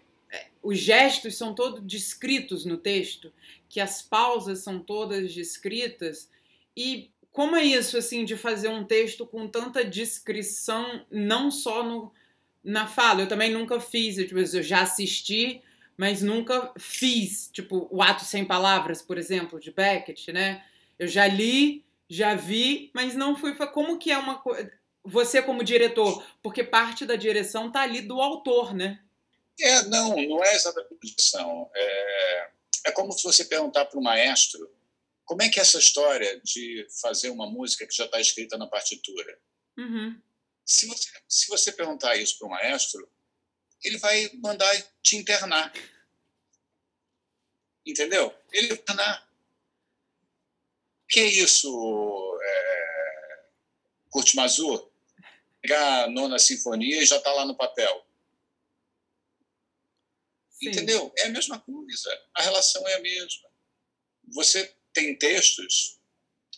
[0.65, 3.31] os gestos são todos descritos no texto,
[3.69, 6.31] que as pausas são todas descritas.
[6.75, 12.11] E como é isso, assim, de fazer um texto com tanta descrição, não só no,
[12.65, 13.21] na fala?
[13.21, 15.61] Eu também nunca fiz, eu, tipo, eu já assisti,
[15.99, 20.65] mas nunca fiz, tipo, o Ato Sem Palavras, por exemplo, de Beckett, né?
[20.99, 23.55] Eu já li, já vi, mas não fui.
[23.55, 24.73] Como que é uma coisa.
[25.05, 29.01] Você, como diretor, porque parte da direção tá ali do autor, né?
[29.61, 31.71] É, não, não é exatamente direção.
[31.75, 32.51] É,
[32.87, 34.71] é como se você perguntar para o maestro
[35.25, 38.67] como é que é essa história de fazer uma música que já está escrita na
[38.67, 39.39] partitura.
[39.77, 40.21] Uhum.
[40.65, 43.09] Se, você, se você perguntar isso para o maestro,
[43.83, 44.71] ele vai mandar
[45.03, 45.73] te internar.
[47.87, 48.35] Entendeu?
[48.53, 49.29] Ele vai internar.
[51.09, 53.45] Que é isso, é,
[54.11, 54.91] Kurt Mazur?
[55.61, 58.04] Pegar a nona sinfonia e já está lá no papel.
[60.65, 60.71] Sim.
[60.71, 61.13] Entendeu?
[61.19, 62.23] É a mesma coisa.
[62.35, 63.49] A relação é a mesma.
[64.29, 65.99] Você tem textos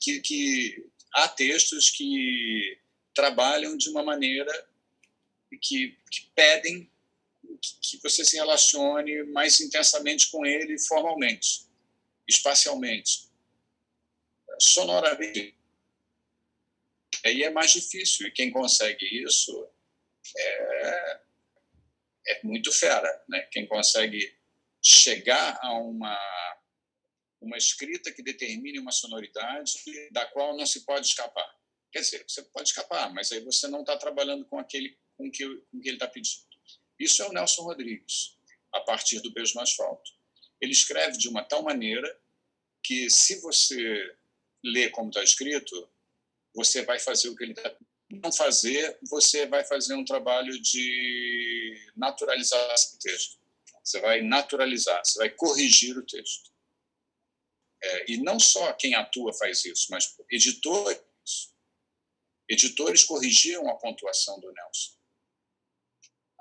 [0.01, 2.79] que, que há textos que
[3.15, 4.69] trabalham de uma maneira
[5.61, 6.91] que, que pedem
[7.81, 11.67] que você se relacione mais intensamente com ele formalmente,
[12.29, 13.29] espacialmente,
[14.61, 15.55] sonoramente.
[17.25, 19.69] Aí é mais difícil, e quem consegue isso
[20.37, 21.06] é,
[22.29, 23.43] é muito fera, né?
[23.53, 24.37] Quem consegue
[24.83, 26.19] chegar a uma
[27.41, 29.75] uma escrita que determine uma sonoridade
[30.11, 31.49] da qual não se pode escapar.
[31.93, 35.47] Quer dizer, você pode escapar, mas aí você não está trabalhando com aquele com que,
[35.71, 36.45] com que ele está pedindo.
[36.99, 38.37] Isso é o Nelson Rodrigues.
[38.73, 40.13] a partir do beijo no asfalto.
[40.61, 42.21] Ele escreve de uma tal maneira
[42.83, 44.17] que, se você
[44.65, 45.89] lê como está escrito,
[46.55, 47.75] você vai fazer o que ele está
[48.11, 53.39] não fazer, você vai fazer um trabalho de naturalizar esse texto.
[53.83, 56.51] Você vai naturalizar, você vai corrigir o texto.
[57.83, 61.01] É, e não só quem atua faz isso, mas editores.
[62.49, 64.97] Editores corrigiam a pontuação do Nelson.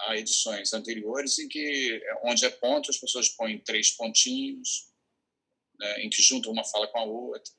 [0.01, 4.91] Há edições anteriores em que, onde é ponto, as pessoas põem três pontinhos,
[5.79, 7.51] né, em que juntam uma fala com a outra,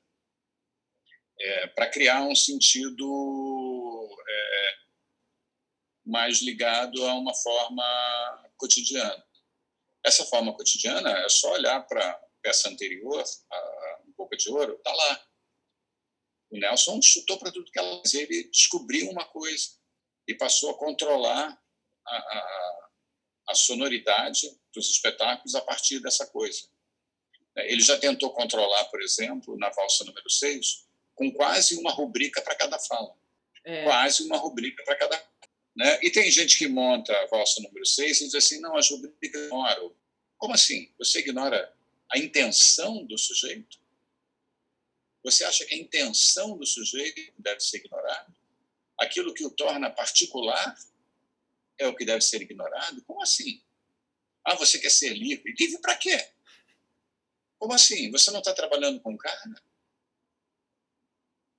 [1.39, 4.75] é, para criar um sentido é,
[6.05, 9.25] mais ligado a uma forma cotidiana.
[10.05, 14.93] Essa forma cotidiana é só olhar para a peça anterior, a Boca de Ouro, está
[14.93, 15.27] lá.
[16.51, 19.71] O Nelson chutou para tudo que ela fazia, ele descobriu uma coisa
[20.29, 21.61] e passou a controlar
[22.07, 22.89] a, a,
[23.49, 26.69] a sonoridade dos espetáculos a partir dessa coisa.
[27.57, 30.86] Ele já tentou controlar, por exemplo, na valsa número 6,
[31.17, 33.13] com quase uma rubrica para cada fala.
[33.65, 33.83] É.
[33.83, 35.21] Quase uma rubrica para cada.
[35.75, 35.99] Né?
[36.03, 39.19] E tem gente que monta a valsa número 6 e diz assim: não, as rubricas
[39.23, 39.93] ignoram.
[40.39, 40.93] Como assim?
[40.99, 41.75] Você ignora
[42.13, 43.81] a intenção do sujeito?
[45.25, 48.33] Você acha que a intenção do sujeito deve ser ignorada?
[48.99, 50.79] Aquilo que o torna particular
[51.79, 53.03] é o que deve ser ignorado?
[53.03, 53.61] Como assim?
[54.45, 55.53] Ah, você quer ser livre?
[55.59, 56.31] Livre para quê?
[57.59, 58.11] Como assim?
[58.13, 59.57] Você não está trabalhando com carne?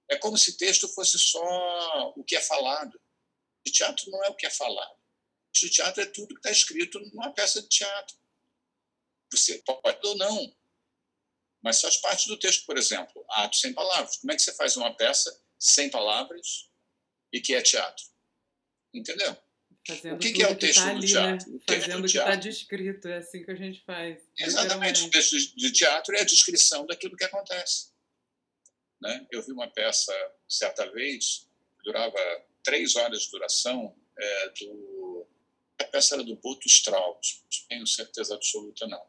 [0.10, 2.99] É como se texto fosse só o que é falado.
[3.68, 4.97] O teatro não é o que é falado.
[5.66, 8.16] O teatro é tudo que está escrito numa peça de teatro.
[9.32, 10.55] Você pode ou não,
[11.62, 14.18] mas faz parte do texto, por exemplo, ato sem palavras.
[14.18, 16.70] Como é que você faz uma peça sem palavras
[17.34, 18.05] e que é teatro?
[18.93, 19.36] Entendeu?
[19.86, 21.51] Fazendo o que, que é o texto tá ali, do teatro?
[21.51, 21.60] Né?
[21.68, 24.22] Fazendo o que está descrito, é assim que a gente faz.
[24.38, 25.03] Exatamente.
[25.03, 27.89] O texto de teatro é a descrição daquilo que acontece.
[29.02, 29.28] Né?
[29.32, 30.14] Eu vi uma peça,
[30.48, 31.48] certa vez,
[31.84, 32.20] durava
[32.64, 35.28] três horas de duração, é, do...
[35.80, 39.06] a peça era do Boto Strauss, tenho certeza absoluta não.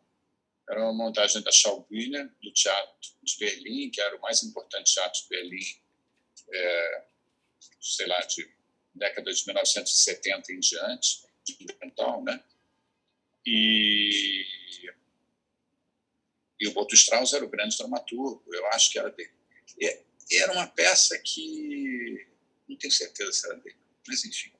[0.68, 5.22] Era uma montagem da Schaubühne, do Teatro de Berlim, que era o mais importante teatro
[5.22, 5.64] de Berlim,
[6.53, 7.05] é,
[7.80, 8.49] sei lá, de
[8.95, 12.45] década de 1970 em diante, de ambiental, né?
[13.47, 14.45] E,
[16.61, 19.38] e o Boto Strauss era o grande dramaturgo, eu acho que era dele.
[19.81, 22.26] E, era uma peça que,
[22.68, 23.76] não tenho certeza se era dele,
[24.07, 24.53] mas enfim,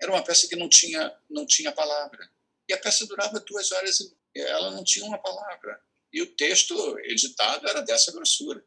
[0.00, 2.30] era uma peça que não tinha, não tinha palavra.
[2.68, 4.00] E a peça durava duas horas
[4.34, 5.82] e ela não tinha uma palavra.
[6.12, 8.64] E o texto editado era dessa grossura.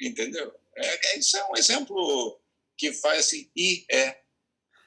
[0.00, 0.58] Entendeu?
[0.76, 2.40] É, isso é um exemplo
[2.76, 4.22] que faz assim, e é.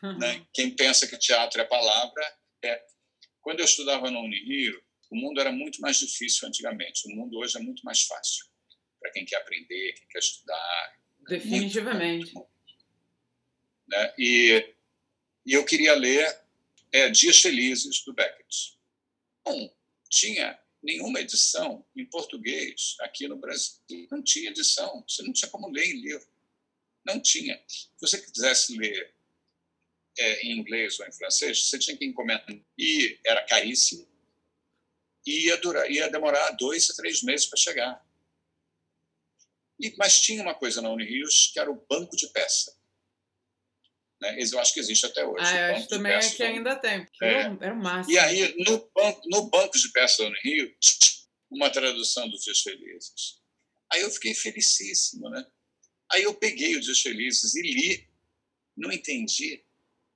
[0.01, 0.17] Uhum.
[0.17, 0.47] Né?
[0.53, 2.85] Quem pensa que teatro é palavra, é.
[3.41, 7.07] Quando eu estudava no Unirio, o mundo era muito mais difícil antigamente.
[7.07, 8.45] O mundo hoje é muito mais fácil
[9.05, 10.99] para quem quer aprender, quem quer estudar.
[11.27, 12.33] Definitivamente.
[12.33, 12.85] Muito, muito,
[13.87, 14.13] né?
[14.17, 14.75] E,
[15.45, 16.41] e eu queria ler
[16.91, 18.79] é, Dias Felizes, do Beckett.
[19.45, 19.71] Não
[20.09, 23.79] tinha nenhuma edição em português aqui no Brasil.
[24.09, 25.03] Não tinha edição.
[25.07, 26.27] Você não tinha como ler em livro.
[27.05, 27.61] Não tinha.
[27.67, 29.13] Se você quisesse ler
[30.17, 32.47] é, em inglês ou em francês, você tinha que encomendar.
[32.75, 34.07] E era caríssimo.
[35.27, 38.04] E ia, durar, ia demorar dois a três meses para chegar.
[39.79, 42.75] E, mas tinha uma coisa na Unirios que era o banco de peça.
[44.21, 44.37] Né?
[44.39, 45.45] Eu acho que existe até hoje.
[45.45, 47.07] Ah, eu acho também é que ainda tem.
[47.21, 47.41] É.
[47.61, 48.13] Era o máximo.
[48.13, 50.73] E aí, no banco, no banco de peça da Unirio,
[51.51, 53.41] uma tradução dos Dias Felizes.
[53.91, 55.45] Aí eu fiquei felicíssimo, né?
[56.11, 58.07] Aí eu peguei os Dias Felizes e li.
[58.77, 59.63] Não entendi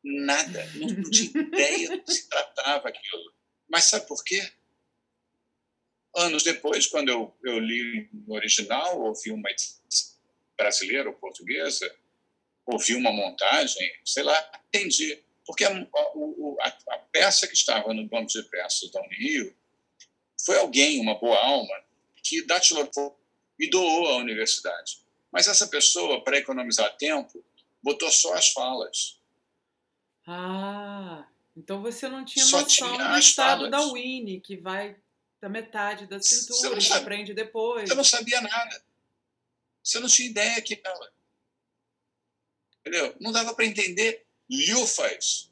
[0.03, 3.33] nada, não tinha ideia do que se tratava aquilo.
[3.69, 4.51] Mas sabe por quê?
[6.15, 9.49] Anos depois, quando eu, eu li no original, ouvi uma
[10.57, 11.89] brasileira ou portuguesa,
[12.65, 15.21] ouvi uma montagem, sei lá, entendi.
[15.45, 19.55] Porque a, a, a peça que estava no banco de peças da Unirio
[20.45, 21.73] foi alguém, uma boa alma,
[22.23, 23.17] que datilografou
[23.59, 24.99] e doou à universidade.
[25.31, 27.43] Mas essa pessoa, para economizar tempo,
[27.83, 29.19] botou só as falas.
[30.25, 33.71] Ah, então você não tinha só noção tinha do estado falas.
[33.71, 34.95] da Winnie, que vai
[35.41, 37.87] da metade da cintura e aprende depois.
[37.87, 38.83] Você não sabia nada.
[39.83, 41.13] Você não tinha ideia que ela.
[42.81, 43.15] Entendeu?
[43.19, 45.51] Não dava para entender lufas.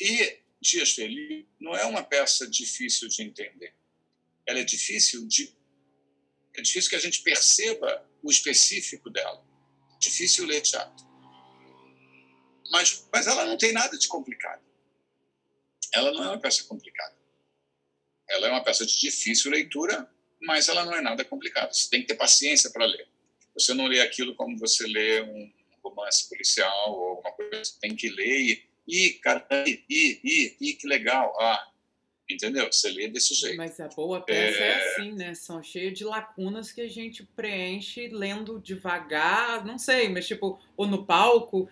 [0.00, 3.74] E Dias Feliz não é uma peça difícil de entender.
[4.46, 5.54] Ela é difícil de.
[6.54, 9.44] É difícil que a gente perceba o específico dela.
[10.00, 11.06] Difícil ler teatro.
[12.70, 14.62] Mas, mas ela não tem nada de complicado.
[15.92, 17.16] Ela não é uma peça complicada.
[18.28, 20.08] Ela é uma peça de difícil leitura,
[20.40, 21.72] mas ela não é nada complicada.
[21.72, 23.08] Você tem que ter paciência para ler.
[23.54, 25.50] Você não lê aquilo como você lê um
[25.82, 27.64] romance policial ou alguma coisa.
[27.64, 31.34] Você tem que ler e, e cara, e, e, e, que legal.
[31.40, 31.68] Ah,
[32.30, 32.70] entendeu?
[32.70, 33.56] Você lê desse jeito.
[33.56, 34.68] Mas a boa peça é...
[34.68, 35.34] é assim, né?
[35.34, 40.86] São cheias de lacunas que a gente preenche lendo devagar, não sei, mas tipo, ou
[40.86, 41.68] no palco.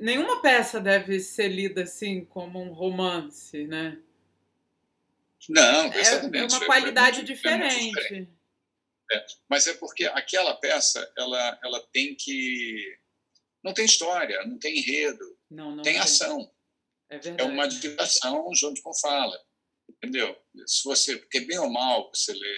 [0.00, 3.98] Nenhuma peça deve ser lida assim como um romance, né?
[5.48, 7.74] Não, é, é uma qualidade é muito, diferente.
[7.74, 8.38] É diferente.
[9.12, 12.98] É, mas é porque aquela peça, ela, ela tem que.
[13.62, 16.52] Não tem história, não tem enredo, não, não tem, tem, ação.
[17.10, 17.50] É, verdade.
[17.50, 19.38] é uma divulgação junto com fala.
[19.88, 20.36] Entendeu?
[20.66, 22.56] Se você, porque bem ou mal você lê,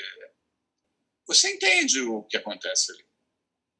[1.27, 3.07] você entende o que acontece ali.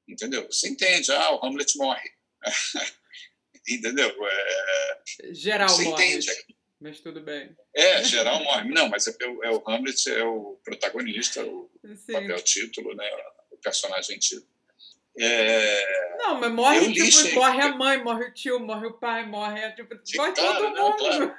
[0.09, 0.47] Entendeu?
[0.47, 2.11] Você entende, ah, o Hamlet morre.
[3.69, 4.15] entendeu?
[4.27, 5.03] É,
[5.33, 6.05] Geral você morre.
[6.05, 6.56] Entende
[6.87, 7.57] mas tudo bem.
[7.75, 8.71] É, geral morre.
[8.71, 12.13] Não, mas é, é, o Hamlet é o protagonista, o Sim.
[12.13, 13.05] papel título, né?
[13.51, 14.47] O personagem título.
[15.19, 16.17] É...
[16.19, 19.95] Não, mas morre, tipo, morre a mãe, morre o tio, morre o pai, morre, tipo,
[20.17, 20.75] morre todo mundo.
[20.75, 21.35] Não, claro,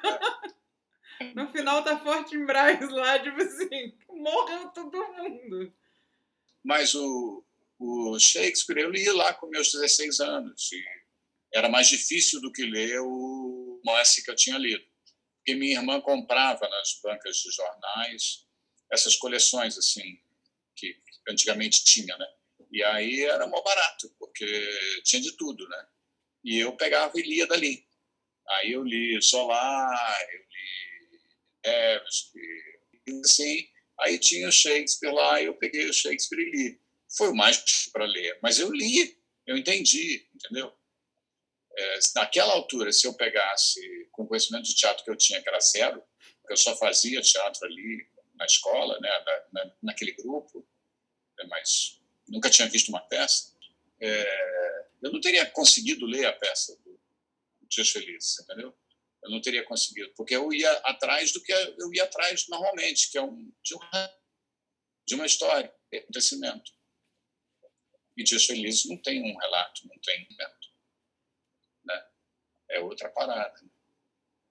[1.33, 5.71] no final tá forte em Braz lá, tipo assim, morreu todo mundo.
[6.61, 7.41] Mas o,
[7.79, 10.69] o Shakespeare eu li lá com meus 16 anos.
[11.53, 14.83] Era mais difícil do que ler o romance que eu tinha lido
[15.47, 18.45] porque minha irmã comprava nas bancas de jornais
[18.91, 20.19] essas coleções assim
[20.75, 20.93] que
[21.29, 22.27] antigamente tinha, né?
[22.69, 25.87] E aí era mó barato, porque tinha de tudo, né?
[26.43, 27.87] E eu pegava e lia dali.
[28.49, 31.19] Aí eu li Solar, eu li
[31.65, 33.69] Nevsky, assim.
[34.01, 36.81] Aí tinha o Shakespeare lá, eu peguei o Shakespeare e li.
[37.15, 40.76] Foi o mais para ler, mas eu li, eu entendi, entendeu?
[41.77, 43.79] É, naquela altura, se eu pegasse
[44.11, 46.03] com o conhecimento de teatro que eu tinha, que era zero,
[46.41, 50.67] porque eu só fazia teatro ali na escola, né, na, na, naquele grupo,
[51.37, 53.55] né, mas nunca tinha visto uma peça,
[54.01, 56.99] é, eu não teria conseguido ler a peça do
[57.69, 58.75] Dias Felizes, entendeu?
[59.23, 63.17] Eu não teria conseguido, porque eu ia atrás do que eu ia atrás normalmente, que
[63.17, 63.79] é um, de, um,
[65.05, 66.71] de uma história, de acontecimento.
[68.15, 70.35] E Dias Felizes não tem um relato, não tem um
[72.69, 73.61] é outra parada.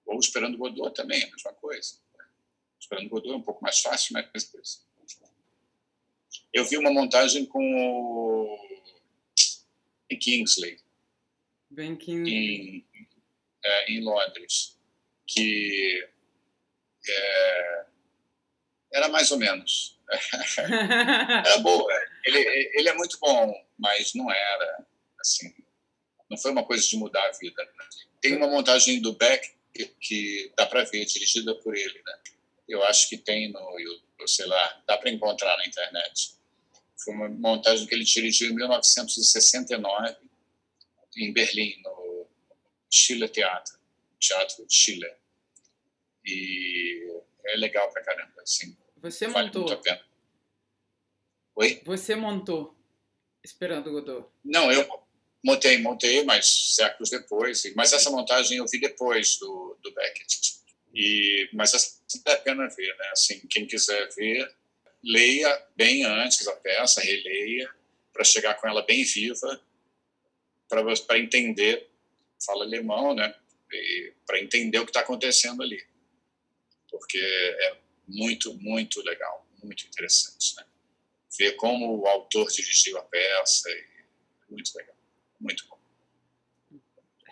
[0.05, 1.99] Ou Esperando Godot também, a mesma coisa.
[2.79, 4.27] Esperando Godot é um pouco mais fácil, mas
[6.53, 8.57] eu vi uma montagem com o
[10.19, 10.79] Kingsley.
[11.69, 12.33] Ben Kingsley.
[12.33, 12.87] Em,
[13.63, 14.77] é, em Londres.
[15.27, 16.07] Que
[17.07, 17.85] é,
[18.93, 19.99] era mais ou menos.
[20.57, 21.93] era boa.
[22.25, 22.39] Ele,
[22.73, 24.85] ele é muito bom, mas não era
[25.19, 25.53] assim.
[26.29, 27.63] Não foi uma coisa de mudar a vida.
[27.63, 27.87] Né?
[28.21, 29.55] Tem uma montagem do Beck
[29.99, 32.19] que dá para ver, dirigida por ele, né?
[32.67, 36.35] Eu acho que tem no YouTube, sei lá, dá para encontrar na internet.
[36.97, 40.17] Foi uma montagem que ele dirigiu em 1969
[41.17, 42.27] em Berlim, no
[42.89, 43.77] Chile Teatro,
[44.19, 45.09] Teatro de Chile.
[46.25, 48.75] E é legal pra caramba, assim.
[48.97, 49.63] Você vale montou?
[49.63, 50.05] Muito a pena.
[51.55, 51.81] Oi?
[51.85, 52.77] Você montou
[53.47, 54.27] Esperando Godot?
[54.43, 55.06] Não, eu
[55.43, 57.63] Montei, montei, mas séculos depois.
[57.75, 60.57] Mas essa montagem eu vi depois do, do Beckett.
[60.93, 63.09] E, mas essa vale a pena ver, né?
[63.11, 64.51] Assim, quem quiser ver,
[65.03, 67.69] leia bem antes a peça, releia,
[68.11, 69.61] para chegar com ela bem viva,
[70.67, 71.87] para entender,
[72.43, 73.33] fala alemão, né?
[74.25, 75.81] Para entender o que está acontecendo ali.
[76.89, 77.77] Porque é
[78.07, 80.65] muito, muito legal, muito interessante, né?
[81.37, 83.85] Ver como o autor dirigiu a peça, é
[84.49, 84.96] muito legal
[85.39, 85.77] muito bom.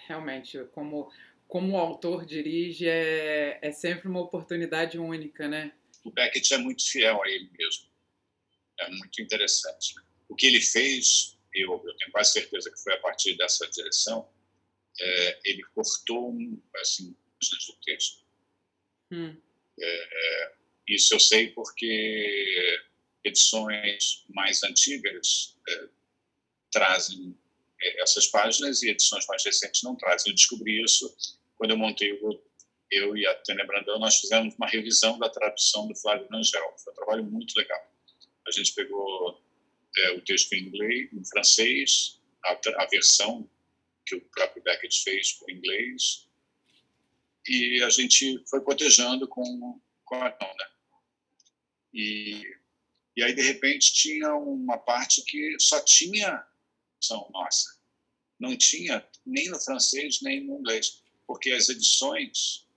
[0.08, 1.12] Realmente, como,
[1.47, 5.74] como o autor dirige, é, é sempre uma oportunidade única, né?
[6.03, 7.86] O Beckett é muito fiel a ele mesmo.
[8.80, 9.95] É muito interessante.
[10.30, 14.30] O que ele fez, eu, eu tenho quase certeza que foi a partir dessa direção,
[14.99, 18.24] é, ele cortou um, assim, do texto.
[19.12, 19.36] Hum.
[19.80, 20.53] É,
[20.88, 22.84] isso eu sei porque
[23.24, 25.88] edições mais antigas é,
[26.72, 27.38] trazem
[28.02, 30.32] essas páginas e edições mais recentes não trazem.
[30.32, 31.16] Eu descobri isso
[31.58, 32.42] quando eu montei o
[32.92, 36.74] eu e a Tânia Brandão, nós fizemos uma revisão da tradução do Flávio Rangel.
[36.78, 37.82] Foi um trabalho muito legal.
[38.48, 39.42] A gente pegou
[39.98, 43.50] é, o texto em inglês, em francês, a, a, versão
[44.06, 46.28] que o próprio Beckett fez por inglês,
[47.48, 50.70] e a gente foi cotejando com, com a né?
[51.94, 52.44] E,
[53.18, 56.46] e aí, de repente, tinha uma parte que só tinha
[57.02, 57.75] são nossa.
[58.40, 62.68] Não tinha nem no francês nem no inglês, porque as edições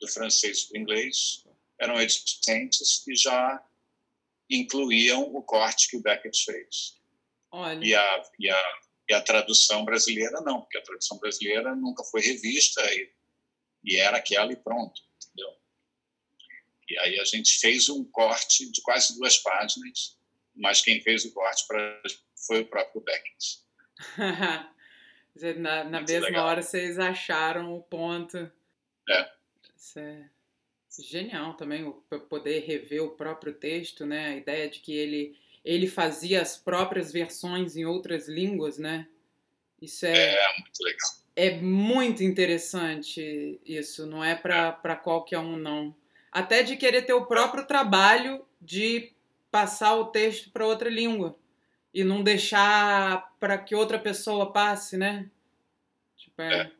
[0.00, 1.44] do francês para o inglês
[1.78, 3.62] eram existentes e já
[4.50, 6.96] incluíam o corte que o Beckett fez.
[7.50, 7.84] Olha.
[7.84, 12.20] E a, e a, e a tradução brasileira não, porque a tradução brasileira nunca foi
[12.20, 13.10] revista e,
[13.84, 15.56] e era aquela e pronto, entendeu?
[16.88, 20.16] E aí a gente fez um corte de quase duas páginas,
[20.54, 22.02] mas quem fez o corte pra,
[22.46, 23.60] foi o próprio Beckett.
[25.56, 26.46] na, na mesma legal.
[26.46, 28.50] hora vocês acharam o ponto.
[29.08, 29.30] É.
[29.76, 30.28] Isso é
[31.00, 31.92] genial também, o
[32.28, 34.28] poder rever o próprio texto, né?
[34.28, 39.06] A ideia de que ele, ele fazia as próprias versões em outras línguas, né?
[39.80, 41.10] Isso é, é muito legal.
[41.36, 45.94] É muito interessante isso, não é para qualquer um, não.
[46.32, 49.12] Até de querer ter o próprio trabalho de
[49.50, 51.38] passar o texto para outra língua
[51.92, 55.30] e não deixar para que outra pessoa passe, né?
[56.16, 56.72] Tipo, é, é.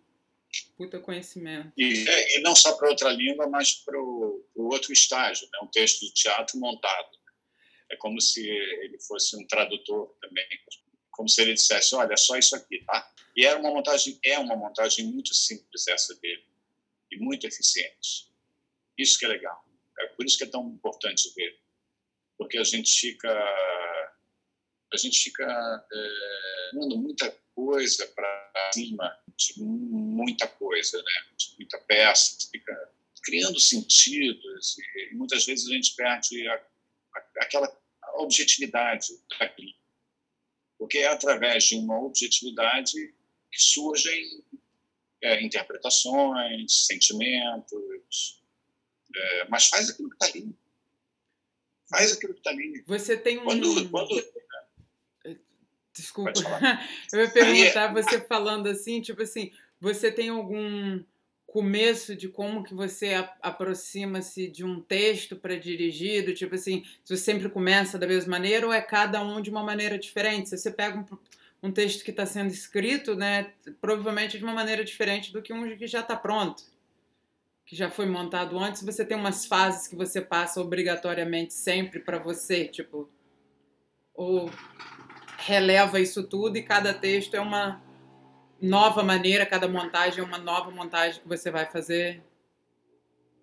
[0.76, 1.72] puta conhecimento.
[1.76, 5.59] E, é, e não só para outra língua, mas para o outro estágio, né?
[5.62, 7.18] um texto de teatro montado.
[7.90, 10.46] É como se ele fosse um tradutor também,
[11.11, 13.11] como se ele dissesse, olha, é só isso aqui, tá?
[13.34, 16.44] E era uma montagem, é uma montagem muito simples essa dele
[17.11, 18.28] e muito eficiente.
[18.96, 19.64] Isso que é legal.
[20.00, 21.59] É por isso que é tão importante ver,
[22.36, 23.28] porque a gente fica
[24.93, 25.45] a gente fica
[25.93, 31.12] é, muita coisa para cima de muita coisa, né?
[31.36, 37.70] De muita peça, fica criando sentidos e, muitas vezes a gente perde a, a, aquela
[38.14, 39.09] objetividade
[39.39, 39.74] daquilo.
[40.78, 43.14] Porque é através de uma objetividade
[43.51, 44.45] que surgem
[45.22, 48.43] é, interpretações, sentimentos,
[49.14, 50.57] é, mas faz aquilo que está ali.
[51.91, 52.84] Faz aquilo que está ali.
[52.86, 53.45] Você tem um.
[53.45, 54.14] Quando, quando,
[55.99, 56.32] Desculpa.
[57.12, 61.03] Eu ia perguntar, você falando assim, tipo assim, você tem algum
[61.44, 67.49] começo de como que você aproxima-se de um texto para dirigido, tipo assim, você sempre
[67.49, 70.51] começa da mesma maneira ou é cada um de uma maneira diferente?
[70.51, 74.84] Se você pega um, um texto que está sendo escrito, né, provavelmente de uma maneira
[74.84, 76.62] diferente do que um que já está pronto,
[77.64, 82.18] que já foi montado antes, você tem umas fases que você passa obrigatoriamente sempre para
[82.18, 83.11] você, tipo,
[84.14, 84.51] ou
[85.49, 87.82] releva isso tudo e cada texto é uma
[88.61, 92.22] nova maneira, cada montagem é uma nova montagem que você vai fazer?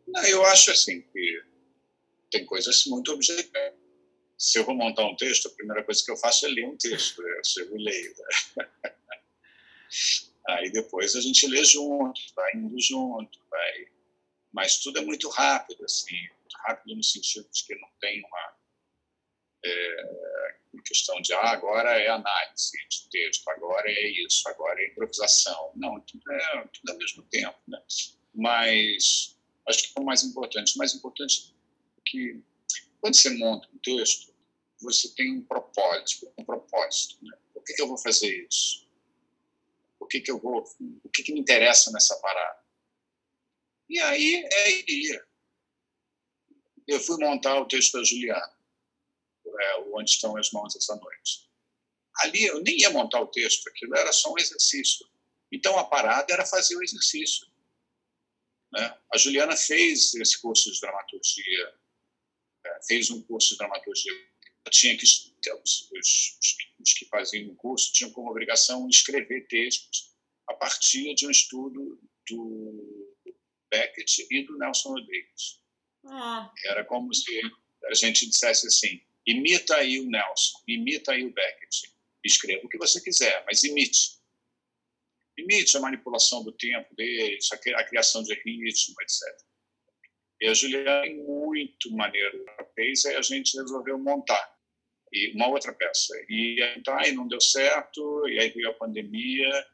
[0.07, 1.43] Não, eu acho assim que
[2.29, 3.73] tem coisas muito objetivas.
[4.37, 6.77] Se eu vou montar um texto, a primeira coisa que eu faço é ler um
[6.77, 7.23] texto.
[7.23, 7.37] Né?
[7.39, 8.13] Eu chego e leio.
[8.55, 8.69] Né?
[10.47, 13.87] Aí depois a gente lê junto, vai indo junto, vai.
[14.53, 16.15] Mas tudo é muito rápido, assim,
[16.67, 18.55] rápido no sentido de que não tem uma
[19.65, 20.34] é,
[20.85, 25.71] questão de ah, agora é análise de texto, agora é isso, agora é improvisação.
[25.75, 27.57] Não, tudo é tudo ao mesmo tempo.
[27.67, 27.81] Né?
[28.33, 29.35] Mas
[29.67, 30.75] acho que o mais importante.
[30.75, 31.53] O mais importante
[31.97, 32.41] é que
[33.01, 34.33] quando você monta um texto,
[34.79, 36.31] você tem um propósito.
[36.37, 37.35] Um propósito né?
[37.53, 38.87] Por que, que eu vou fazer isso?
[39.99, 40.63] O que, que eu vou.
[41.03, 42.59] O que, que me interessa nessa parada?
[43.89, 45.25] E aí é ir.
[46.87, 48.54] Eu fui montar o texto da Juliana
[49.59, 51.49] é, Onde Estão as Mãos essa noite.
[52.17, 55.05] Ali eu nem ia montar o texto, aquilo era só um exercício.
[55.51, 57.47] Então a parada era fazer o exercício.
[58.71, 58.97] Né?
[59.13, 61.73] A Juliana fez esse curso de dramaturgia,
[62.65, 64.13] é, fez um curso de dramaturgia.
[64.71, 66.39] Tinha que os, os,
[66.79, 70.15] os que faziam o curso tinham como obrigação escrever textos
[70.47, 73.15] a partir de um estudo do
[73.69, 75.61] Beckett e do Nelson Rodrigues.
[76.05, 76.51] Ah.
[76.65, 77.41] Era como se
[77.85, 81.93] a gente dissesse assim: Imita aí o Nelson, imita aí o Beckett.
[82.23, 84.19] Escreva o que você quiser, mas imite.
[85.37, 89.45] Imite a manipulação do tempo deles, a criação de ritmo, etc.
[90.41, 94.55] E a Juliana, muito maneiro, fez, aí a gente resolveu montar
[95.15, 96.13] e uma outra peça.
[96.29, 99.65] E aí não deu certo, e aí veio a pandemia,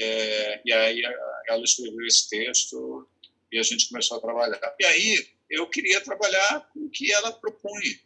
[0.00, 1.02] é, e aí
[1.48, 3.08] ela escreveu esse texto
[3.50, 4.76] e a gente começou a trabalhar.
[4.78, 7.98] E aí eu queria trabalhar com o que ela propunha.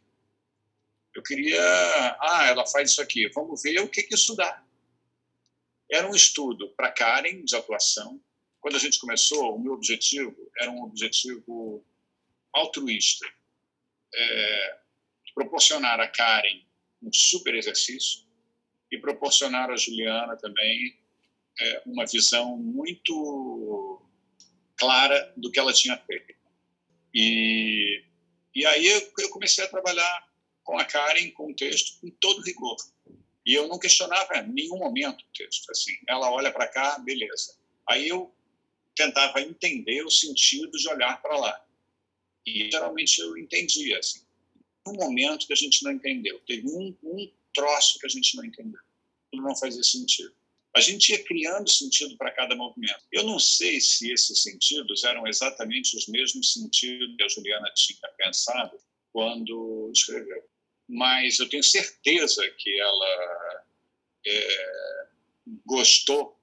[1.15, 1.61] Eu queria,
[2.21, 4.63] ah, ela faz isso aqui, vamos ver o que, que isso dá.
[5.91, 8.21] Era um estudo para Karen de atuação.
[8.61, 11.85] Quando a gente começou, o meu objetivo era um objetivo
[12.53, 13.27] altruísta,
[14.15, 14.79] é,
[15.35, 16.63] proporcionar a Karen
[17.03, 18.23] um super exercício
[18.91, 20.99] e proporcionar a Juliana também
[21.61, 24.01] é, uma visão muito
[24.77, 26.35] clara do que ela tinha feito.
[27.15, 28.03] E,
[28.55, 30.32] e aí eu, eu comecei a trabalhar
[30.63, 32.77] com a Karen, com o texto, com todo rigor.
[33.45, 35.71] E eu não questionava em nenhum momento o texto.
[35.71, 37.57] Assim, ela olha para cá, beleza.
[37.89, 38.33] Aí eu
[38.95, 41.67] tentava entender o sentido de olhar para lá.
[42.47, 44.21] E geralmente eu entendia, assim.
[44.87, 48.45] Um momento que a gente não entendeu, teve um, um troço que a gente não
[48.45, 48.81] entendeu.
[49.31, 50.35] Tudo não fazia sentido.
[50.75, 53.05] A gente ia criando sentido para cada movimento.
[53.13, 58.09] Eu não sei se esses sentidos eram exatamente os mesmos sentidos que a Juliana tinha
[58.17, 58.79] pensado
[59.13, 60.43] quando escreveu,
[60.89, 63.65] mas eu tenho certeza que ela
[64.27, 65.09] é,
[65.65, 66.41] gostou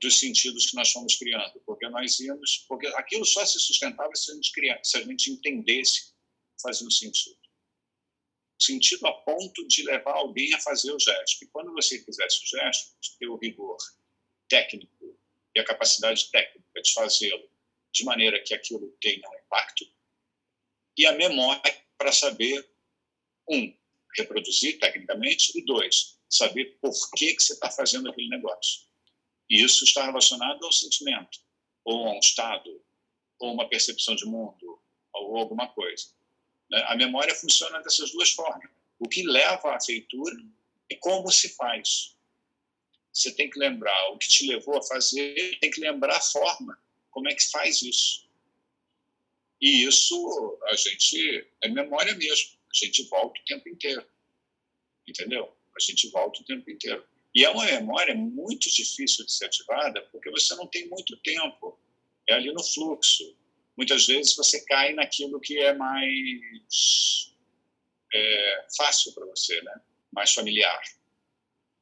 [0.00, 4.30] dos sentidos que nós fomos criando, porque nós íamos, porque aquilo só se sustentava se
[4.30, 6.14] a gente criasse, se a gente entendesse
[6.60, 7.38] fazendo sentido.
[8.58, 11.44] Sentido a ponto de levar alguém a fazer o gesto.
[11.44, 13.76] E quando você fizesse o gesto, ter o rigor
[14.48, 15.18] técnico
[15.54, 17.48] e a capacidade técnica de fazê-lo
[17.92, 19.86] de maneira que aquilo tenha um impacto,
[20.98, 22.68] e a memória para saber,
[23.50, 23.74] um,
[24.16, 28.86] reproduzir tecnicamente, e dois, saber por que, que você está fazendo aquele negócio.
[29.48, 31.38] E isso está relacionado ao sentimento,
[31.84, 32.82] ou a um estado,
[33.38, 34.80] ou uma percepção de mundo,
[35.12, 36.06] ou alguma coisa.
[36.70, 36.82] Né?
[36.88, 38.70] A memória funciona dessas duas formas.
[38.98, 40.36] O que leva à feitura
[40.90, 42.16] e como se faz.
[43.12, 46.78] Você tem que lembrar o que te levou a fazer, tem que lembrar a forma,
[47.10, 48.26] como é que faz isso.
[49.60, 52.55] E isso a gente é memória mesmo.
[52.82, 54.06] A gente volta o tempo inteiro.
[55.06, 55.56] Entendeu?
[55.76, 57.06] A gente volta o tempo inteiro.
[57.34, 61.78] E é uma memória muito difícil de ser ativada porque você não tem muito tempo.
[62.28, 63.36] É ali no fluxo.
[63.76, 67.34] Muitas vezes você cai naquilo que é mais
[68.12, 69.80] é, fácil para você, né?
[70.16, 70.80] mais familiar.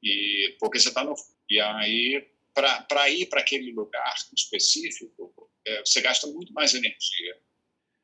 [0.02, 1.14] E porque você está no.
[1.48, 7.38] E aí, para ir para aquele lugar específico, é, você gasta muito mais energia.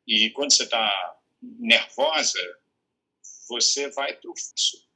[0.07, 2.39] E quando você está nervosa,
[3.51, 4.89] você vai para o fluxo,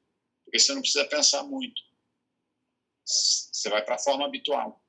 [0.44, 1.82] porque você não precisa pensar muito.
[3.05, 4.82] Você vai para a forma habitual.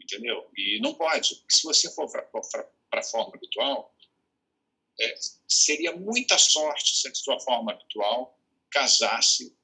[0.00, 0.50] Entendeu?
[0.56, 3.94] E não pode, porque se você for para a forma habitual,
[4.98, 5.14] é,
[5.46, 8.38] seria muita sorte se a sua forma habitual
[8.70, 9.56] casasse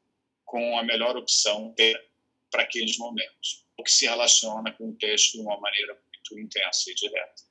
[0.45, 1.75] com a melhor opção
[2.51, 6.91] para aqueles momentos, o que se relaciona com o texto de uma maneira muito intensa
[6.91, 7.43] e direta.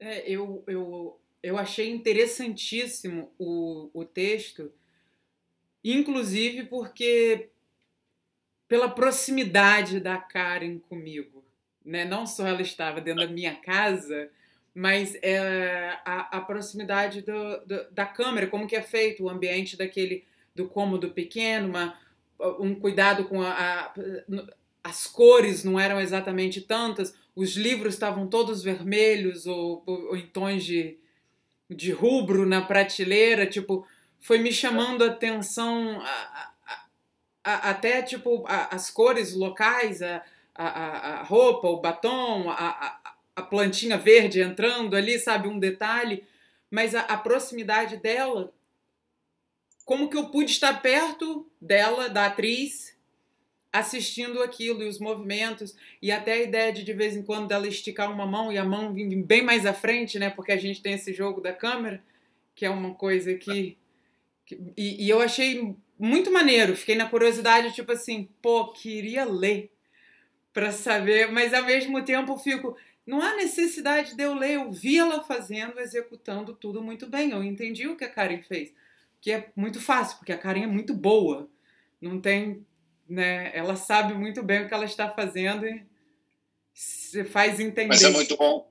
[0.00, 4.72] É, eu, eu eu achei interessantíssimo o, o texto,
[5.82, 7.50] inclusive porque
[8.68, 11.44] pela proximidade da Karen comigo.
[11.84, 12.04] Né?
[12.04, 14.30] Não só ela estava dentro da minha casa,
[14.74, 19.76] mas é, a, a proximidade do, do, da câmera, como que é feito o ambiente
[19.76, 20.24] daquele
[20.54, 21.98] do cômodo pequeno, uma,
[22.58, 23.94] um cuidado com a, a,
[24.82, 30.26] as cores não eram exatamente tantas, os livros estavam todos vermelhos ou, ou, ou em
[30.26, 30.98] tons de,
[31.70, 33.86] de rubro na prateleira, tipo,
[34.20, 36.84] foi me chamando a atenção a, a,
[37.44, 40.00] a, até tipo as cores locais,
[40.54, 43.00] a, roupa, o batom, a,
[43.34, 46.24] a, plantinha verde entrando ali, sabe, um detalhe,
[46.70, 48.52] mas a, proximidade dela,
[49.84, 52.91] como que eu pude estar perto dela, da atriz,
[53.72, 57.66] assistindo aquilo e os movimentos e até a ideia de de vez em quando dela
[57.66, 60.28] esticar uma mão e a mão vir bem mais à frente, né?
[60.28, 62.02] Porque a gente tem esse jogo da câmera,
[62.54, 63.78] que é uma coisa que,
[64.44, 66.76] que e, e, eu achei muito maneiro.
[66.76, 69.70] Fiquei na curiosidade, tipo assim, pô, queria ler
[70.52, 72.76] para saber, mas ao mesmo tempo fico
[73.06, 77.30] não há necessidade de eu ler, eu vi ela fazendo, executando tudo muito bem.
[77.30, 78.72] Eu entendi o que a Karen fez,
[79.20, 81.48] que é muito fácil, porque a Karen é muito boa.
[82.00, 82.64] Não tem
[83.08, 83.50] né?
[83.54, 85.84] Ela sabe muito bem o que ela está fazendo e
[86.74, 87.88] se faz entender.
[87.88, 88.70] Mas é muito bom.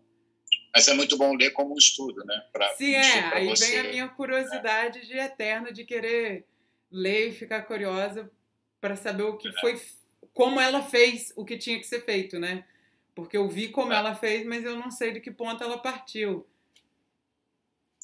[0.73, 2.45] Mas é muito bom ler como um estudo, né?
[2.51, 3.33] Pra, Sim, é.
[3.33, 5.01] Aí você, vem a minha curiosidade é.
[5.01, 6.45] de eterna de querer
[6.89, 8.31] ler e ficar curiosa
[8.79, 9.53] para saber o que é.
[9.59, 9.79] foi,
[10.33, 12.63] como ela fez o que tinha que ser feito, né?
[13.13, 13.97] Porque eu vi como é.
[13.97, 16.47] ela fez, mas eu não sei de que ponto ela partiu.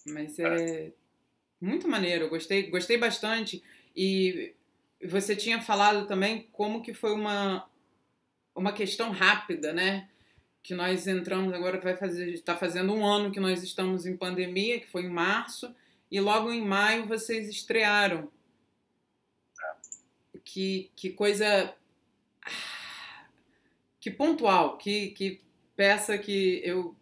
[0.05, 0.91] Mas é, é.
[1.59, 3.63] muito maneiro, gostei, gostei bastante.
[3.95, 4.53] E
[5.03, 7.67] você tinha falado também como que foi uma,
[8.55, 10.09] uma questão rápida, né?
[10.63, 14.79] Que nós entramos agora vai fazer está fazendo um ano que nós estamos em pandemia,
[14.79, 15.73] que foi em março,
[16.09, 18.31] e logo em maio vocês estrearam.
[20.43, 21.73] Que, que coisa
[23.99, 25.41] que pontual, que, que
[25.75, 26.95] peça que eu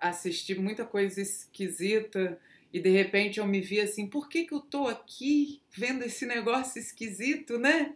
[0.00, 2.38] assisti muita coisa esquisita
[2.72, 6.26] e de repente eu me vi assim, por que, que eu tô aqui vendo esse
[6.26, 7.94] negócio esquisito, né?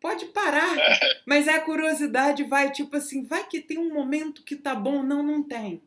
[0.00, 0.76] Pode parar.
[1.26, 5.02] Mas a curiosidade vai, tipo assim, vai que tem um momento que tá bom.
[5.02, 5.82] Não, não tem.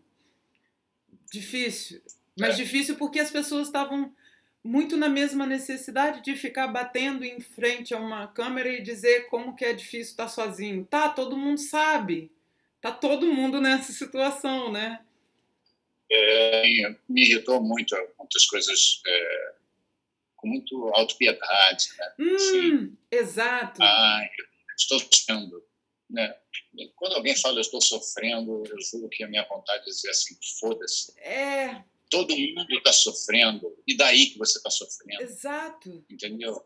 [1.32, 2.02] Difícil.
[2.38, 2.64] Mas é.
[2.64, 4.14] difícil porque as pessoas estavam
[4.64, 9.56] muito na mesma necessidade de ficar batendo em frente a uma câmera e dizer como
[9.56, 10.86] que é difícil estar tá sozinho.
[10.86, 12.32] Tá, todo mundo sabe.
[12.82, 15.00] Tá todo mundo nessa situação, né?
[16.12, 19.54] É, me irritou muito muitas coisas é,
[20.36, 21.90] com muito autopiedade.
[21.98, 22.14] Né?
[22.20, 23.82] Hum, assim, exato.
[23.82, 24.22] Ah,
[24.78, 25.64] estou sofrendo.
[26.10, 26.36] Né?
[26.96, 30.38] Quando alguém fala eu estou sofrendo, eu juro que a minha vontade é dizer assim,
[30.60, 31.14] foda-se.
[31.20, 31.84] É.
[32.10, 33.78] Todo mundo está sofrendo.
[33.86, 35.22] E daí que você está sofrendo?
[35.22, 36.04] Exato.
[36.10, 36.66] Entendeu?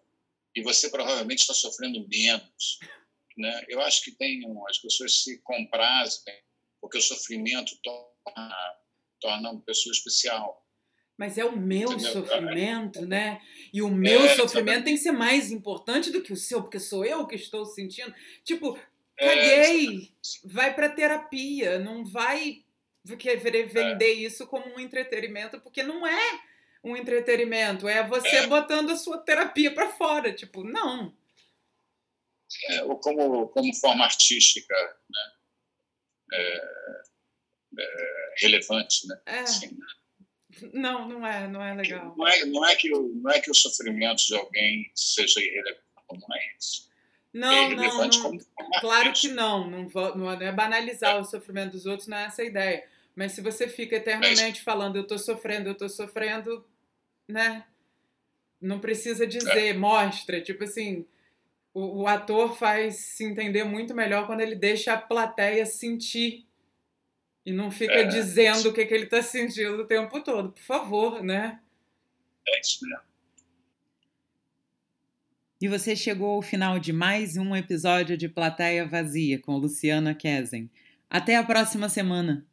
[0.56, 2.80] E você provavelmente está sofrendo menos.
[3.38, 3.66] Né?
[3.68, 6.34] Eu acho que tem as pessoas se comprazem
[6.80, 8.76] porque o sofrimento torna,
[9.24, 10.62] torna uma pessoa especial.
[11.18, 12.12] Mas é o meu Entendeu?
[12.12, 13.42] sofrimento, né?
[13.72, 16.80] E o meu é, sofrimento tem que ser mais importante do que o seu, porque
[16.80, 18.14] sou eu que estou sentindo.
[18.44, 18.78] Tipo,
[19.18, 20.08] é, caguei, é,
[20.44, 22.64] vai para terapia, não vai
[23.18, 24.14] querer vender é.
[24.14, 26.42] isso como um entretenimento, porque não é
[26.84, 28.48] um entretenimento, é você é.
[28.48, 31.16] botando a sua terapia para fora, tipo, não.
[32.70, 34.76] É, como, como forma artística,
[35.10, 35.32] né?
[38.38, 39.20] Relevante, né?
[39.26, 39.86] Assim, né?
[40.74, 42.14] Não, não é, não é legal.
[42.16, 45.84] Não é, não é, que, o, não é que o sofrimento de alguém seja irrelevante,
[46.12, 46.94] não é isso.
[47.34, 48.10] Não, é não, não.
[48.10, 48.40] Como
[48.80, 49.70] claro que não.
[49.70, 51.20] Não, vou, não é banalizar é.
[51.20, 52.88] o sofrimento dos outros, não é essa a ideia.
[53.16, 56.64] Mas se você fica eternamente é falando, eu estou sofrendo, eu estou sofrendo,
[57.28, 57.66] né?
[58.62, 59.74] Não precisa dizer, é.
[59.74, 60.42] mostra.
[60.42, 61.06] Tipo assim,
[61.74, 66.46] o, o ator faz se entender muito melhor quando ele deixa a plateia sentir
[67.46, 68.04] e não fica é.
[68.06, 71.60] dizendo o que, que ele está sentindo o tempo todo, por favor, né?
[72.48, 73.14] É isso mesmo.
[75.62, 80.70] E você chegou ao final de mais um episódio de Plateia Vazia com Luciana Kesen.
[81.10, 82.46] Até a próxima semana!